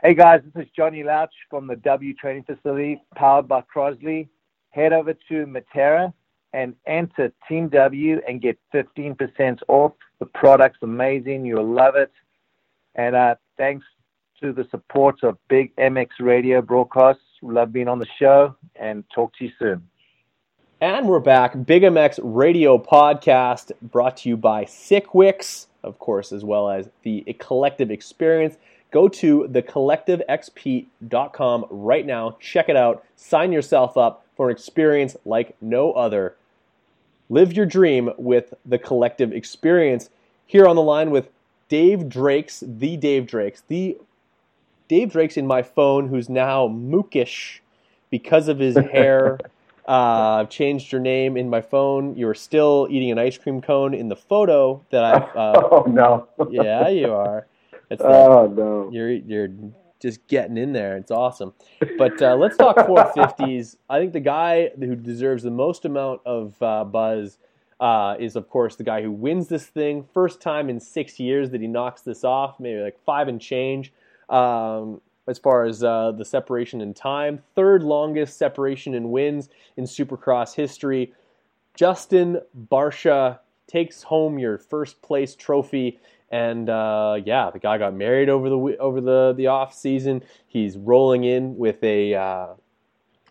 [0.06, 4.28] Hey guys, this is Johnny Louch from the W Training Facility, powered by Crosley.
[4.70, 6.14] Head over to Medterra
[6.54, 9.94] and enter Team W and get 15% off.
[10.20, 11.44] The product's amazing.
[11.44, 12.12] You'll love it.
[12.94, 13.84] And uh, thanks
[14.42, 17.24] to the support of Big MX Radio broadcasts.
[17.42, 19.90] Love being on the show and talk to you soon.
[20.82, 21.66] And we're back.
[21.66, 27.24] Big MX Radio podcast brought to you by Sickwix, of course, as well as the
[27.40, 28.58] Collective Experience.
[28.96, 32.38] Go to thecollectivexp.com right now.
[32.40, 33.04] Check it out.
[33.18, 36.38] Sign yourself up for an experience like no other.
[37.30, 40.10] Live your dream with the Collective Experience.
[40.46, 41.28] Here on the line with
[41.68, 43.98] Dave Drakes, the Dave Drakes, the
[44.88, 47.60] Dave Drake's in my phone, who's now mookish
[48.10, 49.38] because of his hair.
[49.90, 52.16] uh, I've changed your name in my phone.
[52.16, 55.16] You're still eating an ice cream cone in the photo that I.
[55.16, 56.30] Uh, oh no!
[56.50, 57.46] yeah, you are.
[57.90, 58.90] It's oh no!
[58.92, 59.50] You're you're
[60.02, 60.98] just getting in there.
[60.98, 61.54] It's awesome.
[61.98, 63.78] But uh, let's talk 450s.
[63.90, 67.38] I think the guy who deserves the most amount of uh, buzz
[67.80, 70.06] uh, is, of course, the guy who wins this thing.
[70.14, 73.94] First time in six years that he knocks this off, maybe like five and change.
[74.30, 79.86] Um, as far as uh, the separation in time, third longest separation in wins in
[79.86, 81.14] Supercross history.
[81.74, 82.40] Justin
[82.72, 86.00] Barcia takes home your first place trophy
[86.30, 90.24] and uh, yeah, the guy got married over the over the the off season.
[90.48, 92.48] He's rolling in with a uh,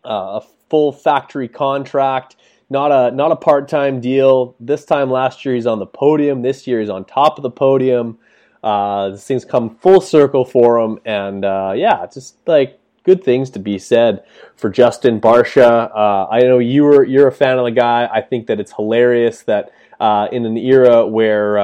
[0.04, 2.36] a full factory contract,
[2.70, 4.54] not a not a part time deal.
[4.60, 6.42] This time last year he's on the podium.
[6.42, 8.18] This year he's on top of the podium.
[8.62, 13.50] Uh, this thing's come full circle for him, and uh, yeah, just like good things
[13.50, 14.24] to be said
[14.56, 15.90] for Justin Barcia.
[15.94, 18.08] Uh, I know you were you're a fan of the guy.
[18.10, 21.58] I think that it's hilarious that uh, in an era where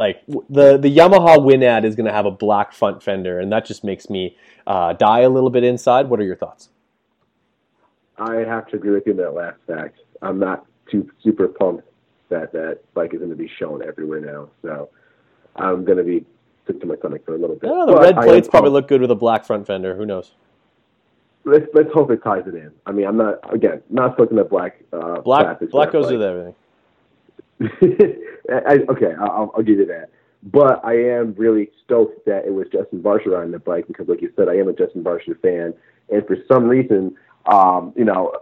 [0.00, 3.52] like the the Yamaha Win ad is going to have a black front fender, and
[3.52, 4.34] that just makes me
[4.66, 6.08] uh, die a little bit inside.
[6.08, 6.70] What are your thoughts?
[8.16, 9.98] I have to agree with you on that last fact.
[10.22, 11.86] I'm not too super pumped
[12.30, 14.48] that that bike is going to be shown everywhere now.
[14.62, 14.88] So
[15.56, 16.24] I'm going to be
[16.66, 17.68] sick to my stomach for a little bit.
[17.68, 19.94] Yeah, the but red plates probably look good with a black front fender.
[19.96, 20.32] Who knows?
[21.44, 22.70] Let's let's hope it ties it in.
[22.86, 24.80] I mean, I'm not again not looking at black.
[24.94, 26.54] Uh, black black goes with everything.
[28.50, 30.10] I, okay, I'll, I'll give you that.
[30.42, 34.22] But I am really stoked that it was Justin Barcia riding the bike because, like
[34.22, 35.74] you said, I am a Justin Barcia fan,
[36.08, 37.14] and for some reason,
[37.46, 38.32] um, you know,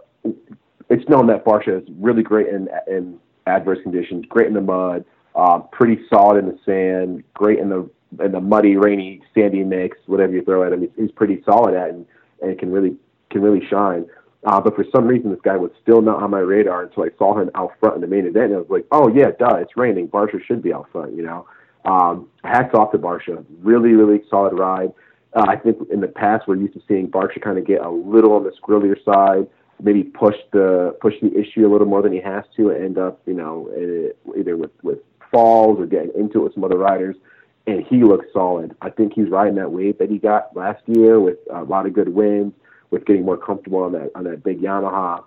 [0.89, 5.03] it's known that Barcia is really great in in adverse conditions, great in the mud,
[5.35, 7.89] uh, pretty solid in the sand, great in the
[8.23, 11.75] in the muddy, rainy, sandy mix, whatever you throw at him, he's, he's pretty solid
[11.75, 12.05] at, and
[12.41, 12.95] and can really
[13.29, 14.05] can really shine.
[14.45, 17.09] Uh, but for some reason, this guy was still not on my radar until I
[17.17, 18.45] saw him out front in the main event.
[18.45, 20.07] And I was like, oh, yeah, duh, it's raining.
[20.07, 21.45] Barcia should be out front, you know.
[21.85, 23.43] Um, hats off to Barcia.
[23.61, 24.93] Really, really solid ride.
[25.33, 27.89] Uh, I think in the past, we're used to seeing Barcia kind of get a
[27.89, 29.47] little on the squirrelier side,
[29.81, 32.97] maybe push the push the issue a little more than he has to, and end
[32.97, 33.69] up, you know,
[34.37, 34.99] either with, with
[35.31, 37.15] falls or getting into it with some other riders.
[37.67, 38.75] And he looks solid.
[38.81, 41.93] I think he's riding that wave that he got last year with a lot of
[41.93, 42.53] good wins
[42.91, 45.23] with getting more comfortable on that on that big Yamaha,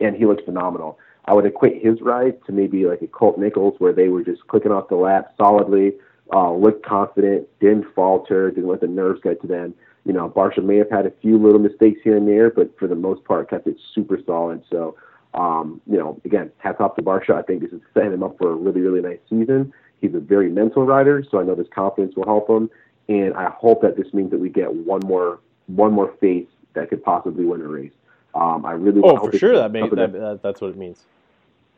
[0.00, 0.98] and he looked phenomenal.
[1.26, 4.46] I would equate his ride to maybe like a Colt Nichols, where they were just
[4.46, 5.94] clicking off the lap solidly,
[6.32, 9.74] uh, looked confident, didn't falter, didn't let the nerves get to them.
[10.04, 12.86] You know, Barcia may have had a few little mistakes here and there, but for
[12.86, 14.62] the most part, kept it super solid.
[14.70, 14.96] So,
[15.34, 17.34] um, you know, again, hats off to Barcia.
[17.34, 19.72] I think this is setting him up for a really, really nice season.
[20.00, 22.70] He's a very mental rider, so I know this confidence will help him.
[23.08, 26.46] And I hope that this means that we get one more one more face
[26.76, 27.92] that could possibly win a race.
[28.34, 31.04] Um, I really oh for sure that, may, that, that, that's what it means.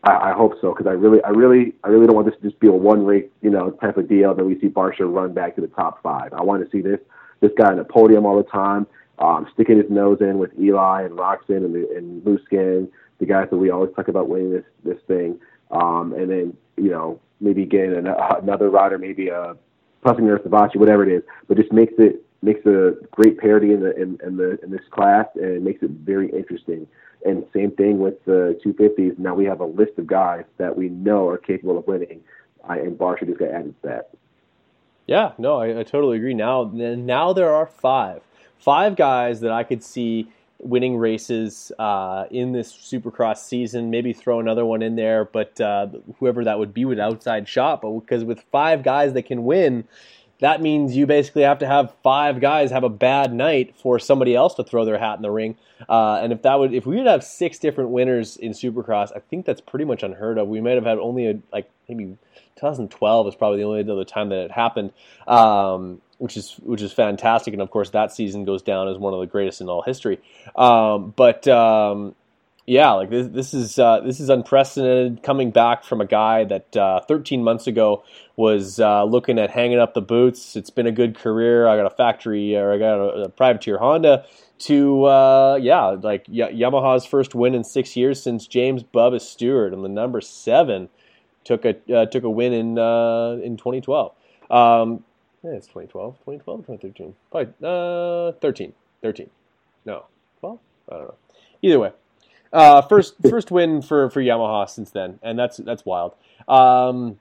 [0.04, 2.42] I, I hope so because I really, I really, I really don't want this to
[2.42, 5.32] just be a one race, you know, type of deal that we see Barcia run
[5.32, 6.32] back to the top five.
[6.32, 7.00] I want to see this
[7.40, 8.86] this guy on the podium all the time,
[9.20, 12.88] um, sticking his nose in with Eli and Roczen and, and Musquin,
[13.18, 15.38] the guys that we always talk about winning this this thing,
[15.70, 18.08] um, and then you know maybe getting an,
[18.42, 19.56] another rider, maybe a
[20.04, 23.80] Plessinger or Savatgy, whatever it is, but just makes it makes a great parity in
[23.80, 26.86] the in, in the in this class and makes it very interesting.
[27.24, 29.18] And same thing with the 250s.
[29.18, 32.20] Now we have a list of guys that we know are capable of winning,
[32.68, 34.10] uh, and Barcia just got added to that.
[35.08, 36.34] Yeah, no, I, I totally agree.
[36.34, 38.20] Now, now there are five,
[38.58, 40.30] five guys that I could see
[40.60, 43.90] winning races uh, in this Supercross season.
[43.90, 45.86] Maybe throw another one in there, but uh,
[46.18, 47.80] whoever that would be would outside shot.
[47.80, 49.88] But because with five guys that can win,
[50.40, 54.34] that means you basically have to have five guys have a bad night for somebody
[54.34, 55.56] else to throw their hat in the ring.
[55.88, 59.20] Uh, and if that would, if we would have six different winners in Supercross, I
[59.20, 60.48] think that's pretty much unheard of.
[60.48, 62.16] We might have had only a, like maybe
[62.56, 64.92] 2012 is probably the only other time that it happened,
[65.26, 67.52] um, which is which is fantastic.
[67.52, 70.20] And of course, that season goes down as one of the greatest in all history.
[70.56, 72.14] Um, but um,
[72.68, 75.22] yeah, like this, this is uh, this is unprecedented.
[75.22, 78.04] Coming back from a guy that uh, 13 months ago
[78.36, 80.54] was uh, looking at hanging up the boots.
[80.54, 81.66] It's been a good career.
[81.66, 84.26] I got a factory or I got a, a privateer Honda.
[84.60, 89.72] To uh, yeah, like y- Yamaha's first win in six years since James Bubba Stewart
[89.72, 90.90] and the number seven
[91.44, 94.12] took a uh, took a win in uh, in 2012.
[94.50, 95.04] Um,
[95.42, 99.30] yeah, it's 2012, 2012, 2013, probably 13, 13.
[99.86, 100.04] No,
[100.40, 100.58] 12.
[100.90, 101.14] I don't know.
[101.62, 101.92] Either way,
[102.52, 106.14] uh, first first win for, for Yamaha since then, and that's that's wild.
[106.46, 107.18] Um,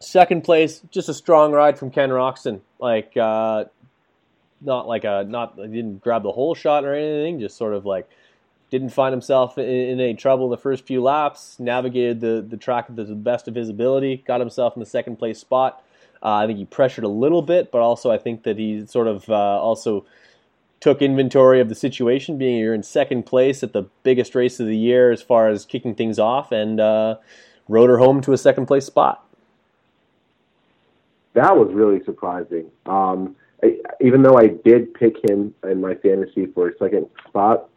[0.00, 2.60] second place, just a strong ride from Ken Roczen.
[2.78, 3.64] Like uh,
[4.60, 8.08] not like a not didn't grab the whole shot or anything, just sort of like
[8.70, 11.58] didn't find himself in, in any trouble the first few laps.
[11.58, 14.22] Navigated the the track to the best of his ability.
[14.26, 15.84] Got himself in the second place spot.
[16.22, 19.08] Uh, I think he pressured a little bit, but also I think that he sort
[19.08, 20.04] of uh, also
[20.82, 24.66] took inventory of the situation, being you're in second place at the biggest race of
[24.66, 27.14] the year as far as kicking things off, and uh,
[27.68, 29.24] rode her home to a second place spot.
[31.34, 32.68] That was really surprising.
[32.86, 37.68] Um, I, even though I did pick him in my fantasy for a second spot,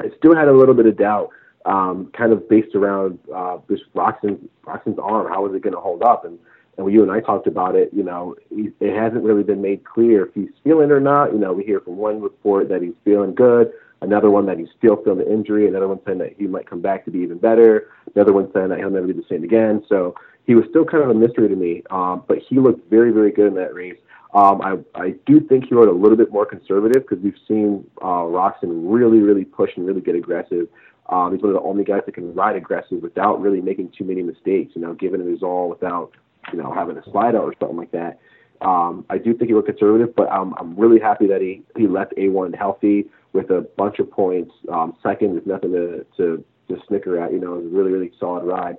[0.00, 1.28] I still had a little bit of doubt,
[1.66, 5.28] um, kind of based around uh, this Roczen's, Roczen's arm.
[5.28, 6.24] How is it going to hold up?
[6.24, 6.38] And
[6.78, 9.82] and when you and I talked about it, you know, it hasn't really been made
[9.84, 11.32] clear if he's feeling or not.
[11.32, 14.68] You know, we hear from one report that he's feeling good, another one that he's
[14.78, 17.38] still feeling the injury, another one saying that he might come back to be even
[17.38, 19.84] better, another one saying that he'll never be the same again.
[19.88, 20.14] So
[20.46, 23.32] he was still kind of a mystery to me, um, but he looked very, very
[23.32, 23.98] good in that race.
[24.32, 27.90] Um, I, I do think he rode a little bit more conservative because we've seen
[28.00, 30.68] uh, Roczen really, really push and really get aggressive.
[31.08, 34.04] Um, he's one of the only guys that can ride aggressive without really making too
[34.04, 36.12] many mistakes, you know, giving it his all without
[36.52, 38.18] you know, having a slide out or something like that.
[38.60, 41.86] Um, I do think he looked conservative, but I'm, I'm really happy that he, he
[41.86, 44.52] left A1 healthy with a bunch of points.
[44.70, 47.32] Um, second is nothing to, to, to snicker at.
[47.32, 48.76] You know, it was a really, really solid ride.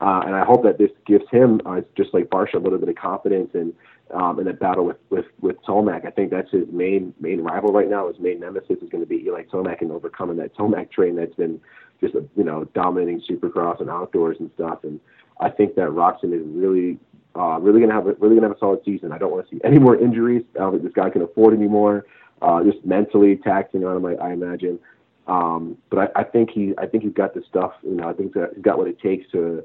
[0.00, 2.88] Uh, and I hope that this gives him, uh, just like Barcia, a little bit
[2.88, 3.72] of confidence and
[4.12, 6.04] um, in that battle with, with, with Tomac.
[6.04, 8.08] I think that's his main main rival right now.
[8.08, 11.34] His main nemesis is going to be Eli Tomac and overcoming that Tomac train that's
[11.34, 11.60] been
[12.00, 14.80] just, you know, dominating supercross and outdoors and stuff.
[14.82, 15.00] And
[15.40, 16.98] I think that Roczen is really
[17.34, 19.12] uh, really gonna have a, really gonna have a solid season.
[19.12, 20.44] I don't want to see any more injuries.
[20.56, 22.06] I don't think this guy can afford any more.
[22.40, 24.78] Uh, just mentally taxing on him, I, I imagine.
[25.28, 27.72] Um, but I, I think he, I think he's got the stuff.
[27.82, 29.64] You know, I think he's got what it takes to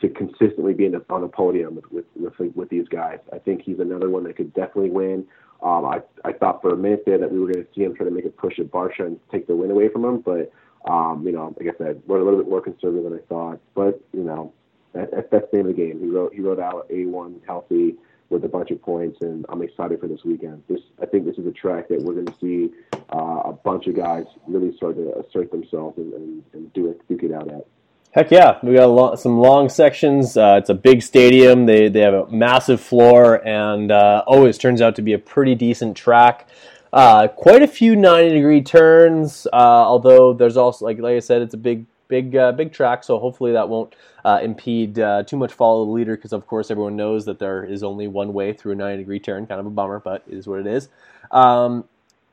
[0.00, 3.18] to consistently be in the, on the podium with, with with with these guys.
[3.32, 5.26] I think he's another one that could definitely win.
[5.62, 7.94] Um, I I thought for a minute there that we were going to see him
[7.94, 10.52] try to make a push at Barcia and take the win away from him, but
[10.88, 13.60] um, you know, like I said, we're a little bit more conservative than I thought.
[13.74, 14.52] But you know,
[14.98, 16.00] that, that's the name of the game.
[16.00, 17.94] He wrote he wrote out A1 healthy
[18.30, 20.62] with a bunch of points, and I'm excited for this weekend.
[20.68, 22.70] This I think this is a track that we're going to see
[23.14, 27.06] uh, a bunch of guys really start to assert themselves and, and, and do it
[27.08, 27.66] duke it out at.
[28.10, 30.36] Heck yeah, we got long, some long sections.
[30.36, 31.66] Uh, it's a big stadium.
[31.66, 35.54] They they have a massive floor, and uh, always turns out to be a pretty
[35.54, 36.48] decent track.
[36.90, 41.42] Uh, quite a few 90 degree turns, uh, although there's also like like I said,
[41.42, 43.94] it's a big big uh, big track, so hopefully that won't
[44.24, 47.64] uh, impede uh, too much follow the leader because of course everyone knows that there
[47.64, 49.46] is only one way through a 90 degree turn.
[49.46, 50.88] Kind of a bummer, but it is what it is.
[51.30, 51.84] Um,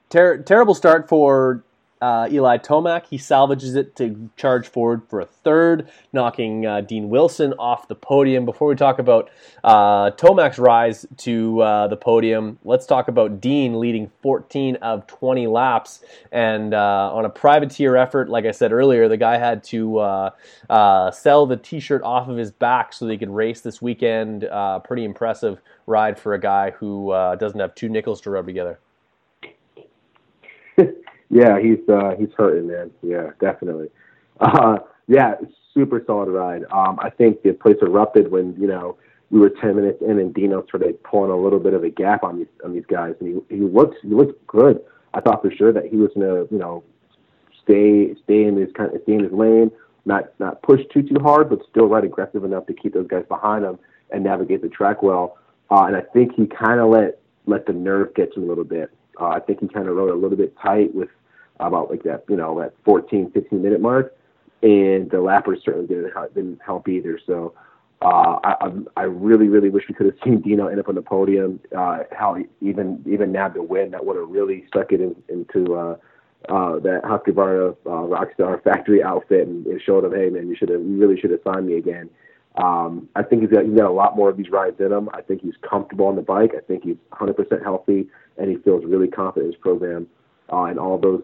[0.10, 1.64] ter- terrible start for
[2.02, 3.06] uh, Eli Tomac.
[3.08, 7.96] He salvages it to charge forward for a third, knocking uh, Dean Wilson off the
[7.96, 8.46] podium.
[8.46, 9.30] Before we talk about
[9.64, 15.48] uh, Tomac's rise to uh, the podium, let's talk about Dean leading 14 of 20
[15.48, 16.04] laps.
[16.32, 21.12] And uh, on a privateer effort, like I said earlier, the guy had to uh,
[21.12, 24.48] sell the t shirt off of his back so they could race this weekend.
[24.84, 28.80] pretty impressive ride for a guy who doesn't have two nickels to rub together.
[31.30, 32.92] Yeah, he's uh, he's hurting, man.
[33.02, 33.90] Yeah, definitely.
[34.40, 34.78] Uh,
[35.08, 35.36] yeah,
[35.74, 36.64] super solid ride.
[36.72, 38.98] Um, I think the place erupted when you know
[39.32, 42.24] we were ten minutes in and Dino started pulling a little bit of a gap
[42.24, 44.82] on these on these guys, and he he looked he looked good.
[45.14, 46.84] I thought for sure that he was gonna you know
[47.64, 49.72] stay stay in his kind of stay in his lane,
[50.06, 53.26] not not push too too hard, but still ride aggressive enough to keep those guys
[53.28, 53.80] behind him
[54.12, 55.38] and navigate the track well.
[55.72, 58.48] Uh, and I think he kind of let let the nerve get to him a
[58.48, 58.92] little bit.
[59.20, 61.10] Uh, I think he kind of rode a little bit tight with
[61.60, 64.16] about like that, you know, that 14, 15 minute mark.
[64.62, 67.20] And the lappers certainly didn't help, didn't help either.
[67.26, 67.54] So
[68.02, 71.02] uh, I, I really, really wish we could have seen Dino end up on the
[71.02, 71.60] podium.
[71.76, 75.76] Uh, how even even nabbed a win that would have really stuck it in, into
[75.76, 75.96] uh,
[76.50, 80.70] uh, that Husqvarna uh, Rockstar factory outfit and, and showed him, hey man, you should
[80.70, 82.10] have, you really should have signed me again.
[82.58, 85.10] Um, I think he's got he's got a lot more of these rides in him.
[85.14, 86.52] I think he's comfortable on the bike.
[86.56, 88.08] I think he's 100% healthy,
[88.38, 90.08] and he feels really confident in his program.
[90.52, 91.24] Uh, and all those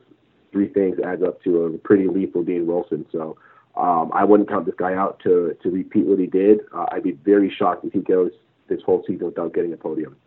[0.51, 3.05] three things adds up to a pretty lethal Dean Wilson.
[3.11, 3.37] So
[3.75, 6.59] um, I wouldn't count this guy out to to repeat what he did.
[6.73, 8.31] Uh, I'd be very shocked if he goes
[8.67, 10.17] this whole season without getting a podium.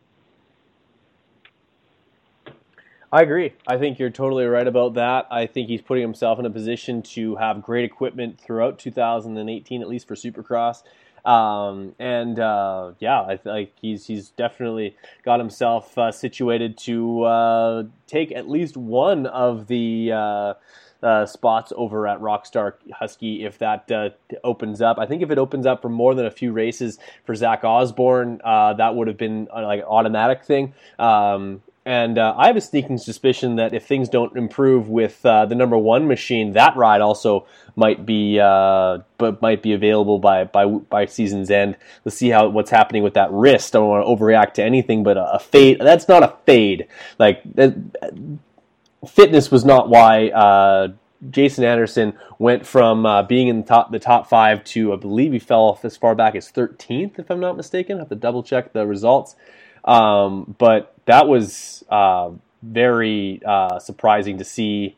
[3.14, 3.52] I agree.
[3.64, 5.28] I think you're totally right about that.
[5.30, 9.86] I think he's putting himself in a position to have great equipment throughout 2018, at
[9.86, 10.82] least for Supercross.
[11.24, 17.84] Um, and uh, yeah, I like he's he's definitely got himself uh, situated to uh,
[18.08, 20.10] take at least one of the.
[20.12, 20.54] Uh,
[21.02, 24.08] uh, spots over at Rockstar Husky if that uh,
[24.42, 24.98] opens up.
[24.98, 28.40] I think if it opens up for more than a few races for Zach Osborne,
[28.42, 30.72] that would have been like an automatic thing.
[30.98, 35.44] Um, and uh, I have a sneaking suspicion that if things don't improve with uh,
[35.44, 37.46] the number one machine, that ride also
[37.76, 41.76] might be uh, but might be available by by by season's end.
[42.04, 43.76] Let's see how what's happening with that wrist.
[43.76, 45.78] I don't want to overreact to anything, but a, a fade.
[45.78, 46.88] That's not a fade.
[47.18, 47.74] Like that,
[49.06, 50.28] fitness was not why.
[50.28, 50.88] Uh,
[51.30, 55.32] Jason Anderson went from uh, being in the top the top five to I believe
[55.32, 57.96] he fell off as far back as 13th, if I'm not mistaken.
[57.96, 59.36] I have to double check the results.
[59.84, 62.30] Um, but that was uh,
[62.62, 64.96] very uh, surprising to see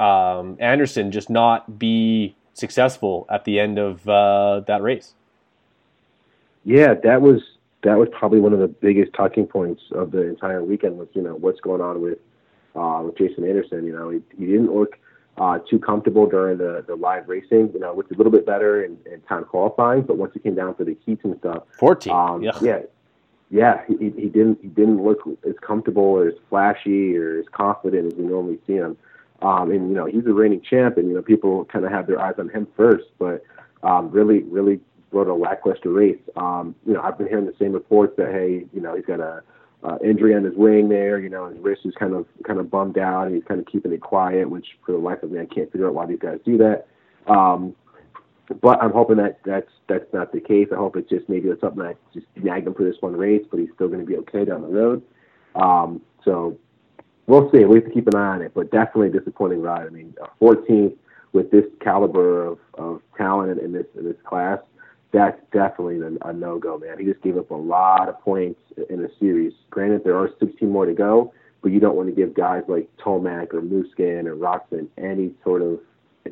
[0.00, 5.14] um, Anderson just not be successful at the end of uh, that race.
[6.64, 7.42] Yeah, that was
[7.82, 10.98] that was probably one of the biggest talking points of the entire weekend.
[10.98, 12.18] Was you know what's going on with
[12.74, 13.86] uh, with Jason Anderson.
[13.86, 14.98] You know he, he didn't look
[15.38, 17.70] uh, too comfortable during the, the live racing.
[17.72, 20.54] You know, looked a little bit better in, in time qualifying, but once it came
[20.54, 22.58] down for the heats and stuff, fourteen, um, yeah.
[22.60, 22.80] yeah,
[23.50, 28.12] yeah, he, he didn't he didn't look as comfortable or as flashy or as confident
[28.12, 28.96] as we normally see him.
[29.42, 32.06] Um, and you know he's a reigning champ, and you know people kind of have
[32.06, 33.44] their eyes on him first, but
[33.82, 34.80] um, really really
[35.12, 36.18] rode a lackluster race.
[36.36, 39.20] Um, you know I've been hearing the same reports that hey you know he's got
[39.20, 39.42] a
[39.84, 42.70] uh, injury on his wing there, you know his wrist is kind of kind of
[42.70, 45.38] bummed out, and he's kind of keeping it quiet, which for the life of me
[45.38, 46.86] I can't figure out why these guys do that.
[47.30, 47.76] Um,
[48.60, 50.68] but I'm hoping that that's that's not the case.
[50.72, 53.44] I hope it's just maybe it's something that just nagged him for this one race,
[53.50, 55.02] but he's still going to be okay down the road.
[55.54, 56.56] Um, so
[57.26, 57.64] we'll see.
[57.64, 59.86] We have to keep an eye on it, but definitely a disappointing ride.
[59.86, 60.96] I mean, 14th
[61.32, 64.58] with this caliber of, of talent in this in this class,
[65.12, 66.98] that's definitely a, a no go, man.
[66.98, 68.60] He just gave up a lot of points
[68.90, 69.52] in the series.
[69.70, 71.32] Granted, there are 16 more to go,
[71.62, 75.62] but you don't want to give guys like Tomac or Musquin or Roczen any sort
[75.62, 75.80] of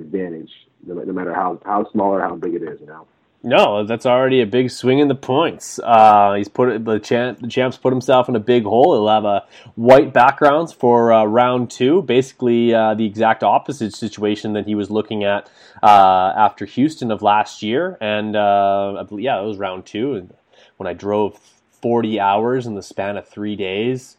[0.01, 0.51] advantage,
[0.87, 2.81] no, no matter how how small or how big it is.
[2.81, 3.07] You know.
[3.47, 5.79] No, that's already a big swing in the points.
[5.79, 7.41] Uh, he's put the champ.
[7.41, 8.95] The champs put himself in a big hole.
[8.95, 9.45] He'll have a
[9.75, 12.01] white backgrounds for uh, round two.
[12.01, 15.51] Basically, uh, the exact opposite situation that he was looking at
[15.83, 17.99] uh, after Houston of last year.
[18.01, 20.27] And uh, yeah, it was round two.
[20.79, 21.39] When I drove
[21.83, 24.17] forty hours in the span of three days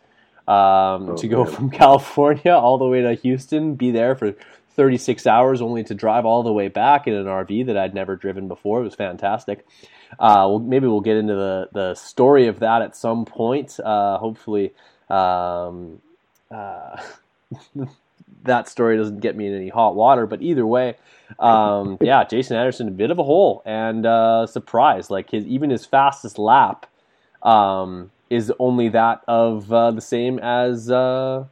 [0.47, 1.53] um, oh, to go man.
[1.53, 4.35] from California all the way to Houston, be there for
[4.75, 8.15] 36 hours only to drive all the way back in an RV that I'd never
[8.15, 8.81] driven before.
[8.81, 9.65] It was fantastic.
[10.19, 13.79] Uh, well, maybe we'll get into the, the story of that at some point.
[13.79, 14.73] Uh, hopefully,
[15.09, 16.01] um,
[16.51, 17.01] uh,
[18.43, 20.25] that story doesn't get me in any hot water.
[20.25, 20.95] But either way,
[21.39, 25.09] um, yeah, Jason Anderson, a bit of a hole and uh, surprise.
[25.09, 26.85] Like his even his fastest lap
[27.41, 31.45] um, is only that of uh, the same as uh,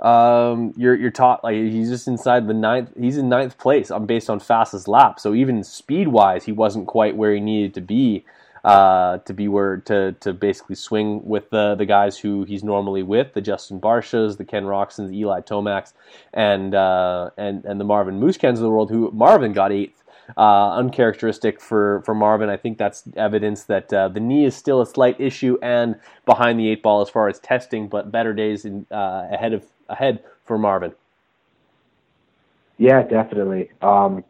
[0.00, 2.92] um, you're you're taught like he's just inside the ninth.
[2.98, 5.18] He's in ninth place on based on fastest lap.
[5.18, 8.24] So even speed wise, he wasn't quite where he needed to be
[8.64, 13.02] uh, to be where to to basically swing with the the guys who he's normally
[13.02, 15.92] with, the Justin Barcias, the Ken the Eli Tomacs,
[16.32, 18.90] and uh, and and the Marvin Musquins of the world.
[18.90, 19.94] Who Marvin got eighth.
[20.36, 22.50] Uh, uncharacteristic for, for Marvin.
[22.50, 25.96] I think that's evidence that uh, the knee is still a slight issue and
[26.26, 29.64] behind the eight ball as far as testing, but better days in, uh, ahead of
[29.88, 30.92] ahead for Marvin.
[32.78, 33.70] Yeah, definitely.
[33.82, 34.24] Um,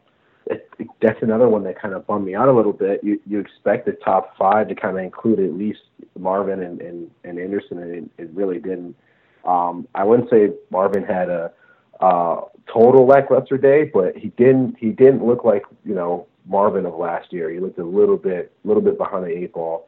[0.47, 0.69] it,
[1.03, 3.05] that's another one that kind of bummed me out a little bit.
[3.05, 5.81] You you expect the top five to kind of include at least
[6.19, 8.97] Marvin and and, and Anderson, and it, it really didn't.
[9.45, 11.53] Um, I wouldn't say Marvin had a
[12.01, 16.95] uh, total lackluster day, but he didn't he didn't look like you know Marvin of
[16.95, 17.51] last year.
[17.51, 19.87] He looked a little bit little bit behind the eight ball.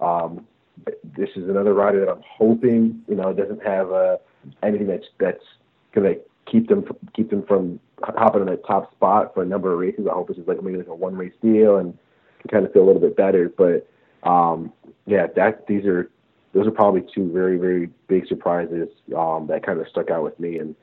[0.00, 0.46] Um,
[1.16, 4.16] this is another rider that I'm hoping you know doesn't have uh,
[4.62, 5.44] anything that's that's
[5.94, 6.20] going to
[6.50, 10.06] keep them keep them from hopping in the top spot for a number of races.
[10.10, 11.96] I hope this is like maybe like a one race deal and
[12.50, 13.48] kind of feel a little bit better.
[13.48, 13.88] But
[14.28, 14.72] um,
[15.06, 16.10] yeah, that these are
[16.52, 20.38] those are probably two very very big surprises um, that kind of stuck out with
[20.38, 20.74] me, and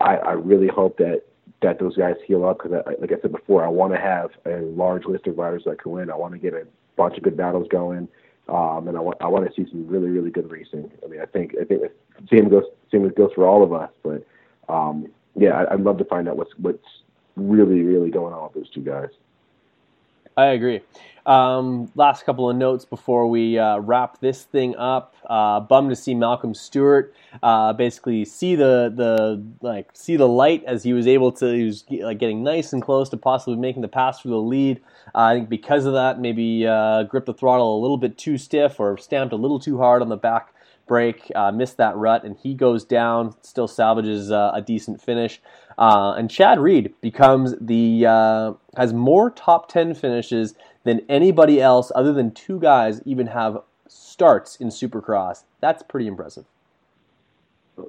[0.00, 1.22] I, I really hope that
[1.62, 4.62] that those guys heal up because, like I said before, I want to have a
[4.62, 6.10] large list of riders that can win.
[6.10, 6.66] I want to get a
[6.96, 8.08] bunch of good battles going.
[8.48, 10.90] Um, and I want I want to see some really really good racing.
[11.04, 11.82] I mean, I think I think
[12.30, 13.90] same goes same goes for all of us.
[14.02, 14.26] But
[14.68, 16.84] um, yeah, I'd love to find out what's what's
[17.36, 19.10] really really going on with those two guys.
[20.36, 20.80] I agree.
[21.24, 25.14] Um, last couple of notes before we uh, wrap this thing up.
[25.28, 30.64] Uh, bummed to see Malcolm Stewart uh, basically see the the like see the light
[30.66, 31.52] as he was able to.
[31.52, 34.80] He was like getting nice and close to possibly making the pass for the lead.
[35.14, 38.80] I think because of that, maybe uh, gripped the throttle a little bit too stiff
[38.80, 40.51] or stamped a little too hard on the back
[40.92, 43.34] brake, uh, missed that rut, and he goes down.
[43.40, 45.40] Still salvages uh, a decent finish.
[45.78, 50.54] Uh, and Chad Reed becomes the uh, has more top ten finishes
[50.84, 55.44] than anybody else, other than two guys, even have starts in Supercross.
[55.62, 56.44] That's pretty impressive.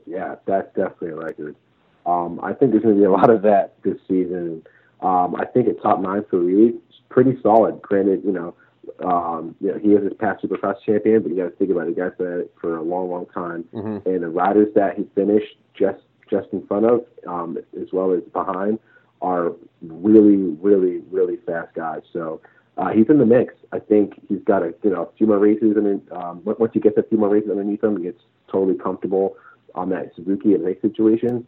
[0.06, 1.58] Yeah, that's definitely a record.
[2.06, 4.66] Um, I think there's going to be a lot of that this season.
[5.02, 7.82] Um, I think a top nine for Reed is pretty solid.
[7.82, 8.56] Granted, you know,
[9.03, 11.88] um, you know, he is his past Supercross champion, but you got to think about
[11.88, 11.90] it.
[11.90, 14.07] He got that for a long, long time, mm-hmm.
[14.07, 18.24] and the riders that he finished just just in front of, um, as well as
[18.34, 18.80] behind,
[19.22, 19.52] are
[19.82, 22.02] really, really, really fast guys.
[22.11, 22.41] So
[22.78, 23.53] uh, he's in the mix.
[23.72, 26.80] I think he's got a you know a few more races, and um, once he
[26.80, 28.22] gets a few more races underneath him, he gets
[28.52, 29.36] totally comfortable
[29.76, 31.45] on that Suzuki and race situation.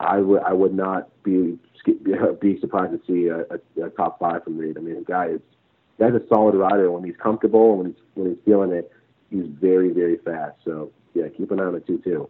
[0.00, 1.58] I would I would not be
[2.40, 4.76] be surprised to see a, a, a top five from Reed.
[4.76, 5.40] I mean, the guy is
[5.98, 8.92] guy's a solid rider when he's comfortable and when he's when he's feeling it.
[9.30, 10.56] He's very very fast.
[10.64, 12.28] So yeah, keep an eye on the two two.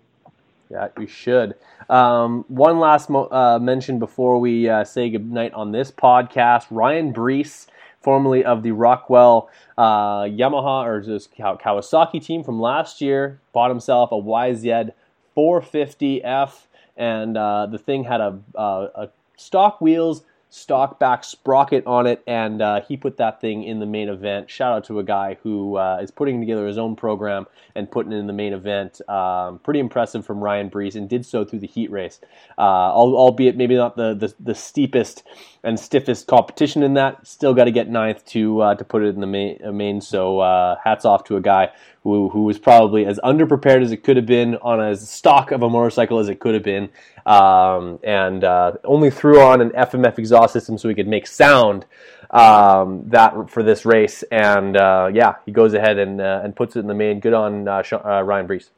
[0.70, 1.54] Yeah, you should.
[1.88, 6.66] Um, one last mo- uh, mention before we uh, say goodnight on this podcast.
[6.70, 7.66] Ryan Breece,
[8.02, 14.12] formerly of the Rockwell uh, Yamaha or just Kawasaki team from last year, bought himself
[14.12, 14.92] a YZ
[15.36, 16.66] 450F,
[16.96, 22.22] and uh, the thing had a, uh, a stock wheels stock back sprocket on it,
[22.26, 24.50] and uh, he put that thing in the main event.
[24.50, 28.12] Shout out to a guy who uh, is putting together his own program and putting
[28.12, 29.00] it in the main event.
[29.08, 32.20] Um, pretty impressive from Ryan Breece, and did so through the heat race,
[32.56, 35.22] uh, albeit maybe not the, the, the steepest
[35.62, 37.26] and stiffest competition in that.
[37.26, 39.58] Still got to get ninth to uh, to put it in the main.
[39.76, 41.70] Main so uh, hats off to a guy
[42.02, 45.62] who who was probably as underprepared as it could have been on as stock of
[45.62, 46.88] a motorcycle as it could have been,
[47.26, 51.84] um, and uh, only threw on an FMF exhaust system so he could make sound
[52.30, 54.22] um, that for this race.
[54.30, 57.20] And uh, yeah, he goes ahead and uh, and puts it in the main.
[57.20, 58.70] Good on Ryan Breece.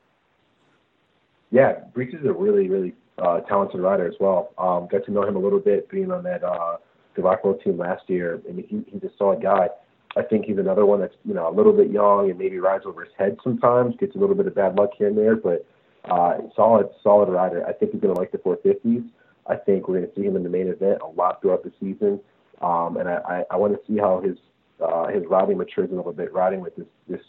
[1.51, 4.51] Yeah, Breece is a really really uh, talented rider as well.
[4.59, 6.79] Um, got to know him a little bit being on that uh,
[7.15, 9.69] the Rockwell team last year, and he, he's a solid guy.
[10.16, 12.85] I think he's another one that's you know a little bit young and maybe rides
[12.87, 15.66] over his head sometimes, gets a little bit of bad luck here and there, but
[16.05, 17.66] uh, solid solid rider.
[17.66, 19.09] I think he's going to like the 450s.
[19.47, 21.73] I think we're going to see him in the main event a lot throughout the
[21.81, 22.20] season,
[22.61, 24.37] um, and I, I, I want to see how his
[24.81, 27.23] uh, his riding matures a little bit, riding with this this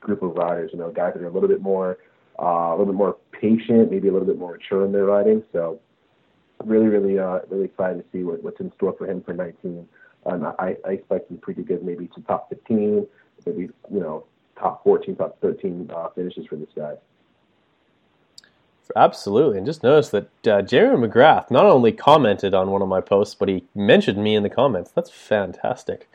[0.00, 0.70] group of riders.
[0.72, 1.98] You know, guys that are a little bit more
[2.38, 5.42] uh, a little bit more patient, maybe a little bit more mature in their riding.
[5.52, 5.80] So
[6.64, 9.88] really, really, uh, really excited to see what, what's in store for him for 19.
[10.26, 13.06] Um, I, I expect him pretty good, maybe to top 15,
[13.46, 14.24] maybe you know
[14.58, 16.94] top 14, top 13 uh, finishes for this guy.
[18.94, 23.00] Absolutely, and just notice that uh, Jeremy McGrath not only commented on one of my
[23.00, 24.92] posts, but he mentioned me in the comments.
[24.92, 26.08] That's fantastic.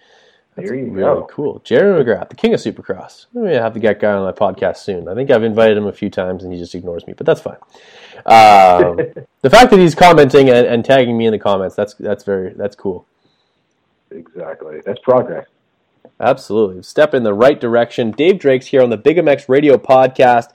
[0.55, 1.27] There you really go.
[1.29, 1.61] cool.
[1.63, 3.27] Jeremy McGrath, the king of Supercross.
[3.33, 5.07] I'm gonna have to get guy on my podcast soon.
[5.07, 7.41] I think I've invited him a few times and he just ignores me, but that's
[7.41, 7.57] fine.
[8.25, 8.97] Um,
[9.41, 12.53] the fact that he's commenting and, and tagging me in the comments that's that's very
[12.53, 13.05] that's cool.
[14.11, 14.81] Exactly.
[14.85, 15.47] That's progress.
[16.19, 16.83] Absolutely.
[16.83, 18.11] Step in the right direction.
[18.11, 20.49] Dave Drake's here on the Big MX Radio podcast.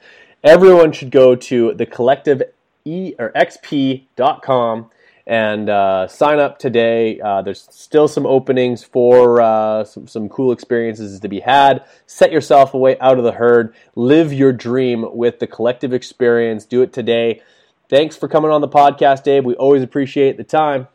[0.45, 2.43] Everyone should go to the collective
[2.85, 4.91] e or xp.com
[5.27, 7.21] and uh, sign up today.
[7.21, 11.85] Uh, there's still some openings for uh, some, some cool experiences to be had.
[12.07, 13.75] Set yourself away out of the herd.
[13.97, 16.65] Live your dream with the collective experience.
[16.65, 17.43] Do it today.
[17.89, 19.45] Thanks for coming on the podcast, Dave.
[19.45, 20.87] We always appreciate the time.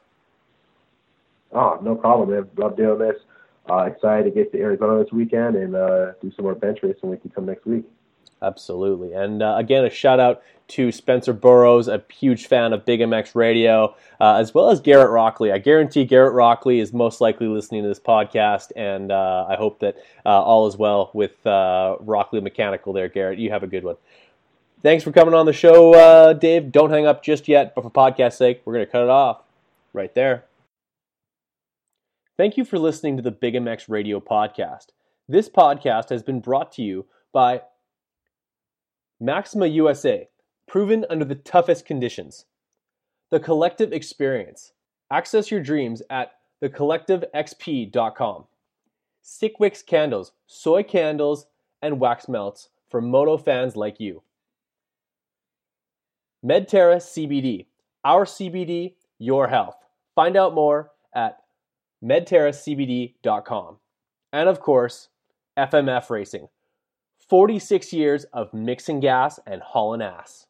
[1.53, 2.49] Oh, no problem, man.
[2.57, 3.17] Love doing this.
[3.69, 7.09] Uh, excited to get to Arizona this weekend and uh, do some more bench racing.
[7.09, 7.85] We can come next week.
[8.41, 9.13] Absolutely.
[9.13, 13.35] And uh, again, a shout out to Spencer Burrows, a huge fan of Big MX
[13.35, 15.51] Radio, uh, as well as Garrett Rockley.
[15.51, 19.79] I guarantee Garrett Rockley is most likely listening to this podcast, and uh, I hope
[19.79, 23.37] that uh, all is well with uh, Rockley Mechanical there, Garrett.
[23.37, 23.97] You have a good one.
[24.81, 26.71] Thanks for coming on the show, uh, Dave.
[26.71, 29.43] Don't hang up just yet, but for podcast sake, we're going to cut it off
[29.93, 30.45] right there.
[32.41, 34.87] Thank you for listening to the Big MX Radio podcast.
[35.29, 37.61] This podcast has been brought to you by
[39.19, 40.27] Maxima USA,
[40.67, 42.45] proven under the toughest conditions.
[43.29, 44.73] The Collective Experience.
[45.11, 46.31] Access your dreams at
[46.63, 48.45] thecollectivexp.com.
[49.23, 51.45] Sickwix Candles, soy candles,
[51.79, 54.23] and wax melts for moto fans like you.
[56.43, 57.67] Medterra CBD,
[58.03, 59.75] our CBD, your health.
[60.15, 61.40] Find out more at
[62.03, 63.77] medterracbd.com.
[64.33, 65.09] And of course,
[65.57, 66.47] FMF Racing.
[67.29, 70.47] 46 years of mixing gas and hauling ass.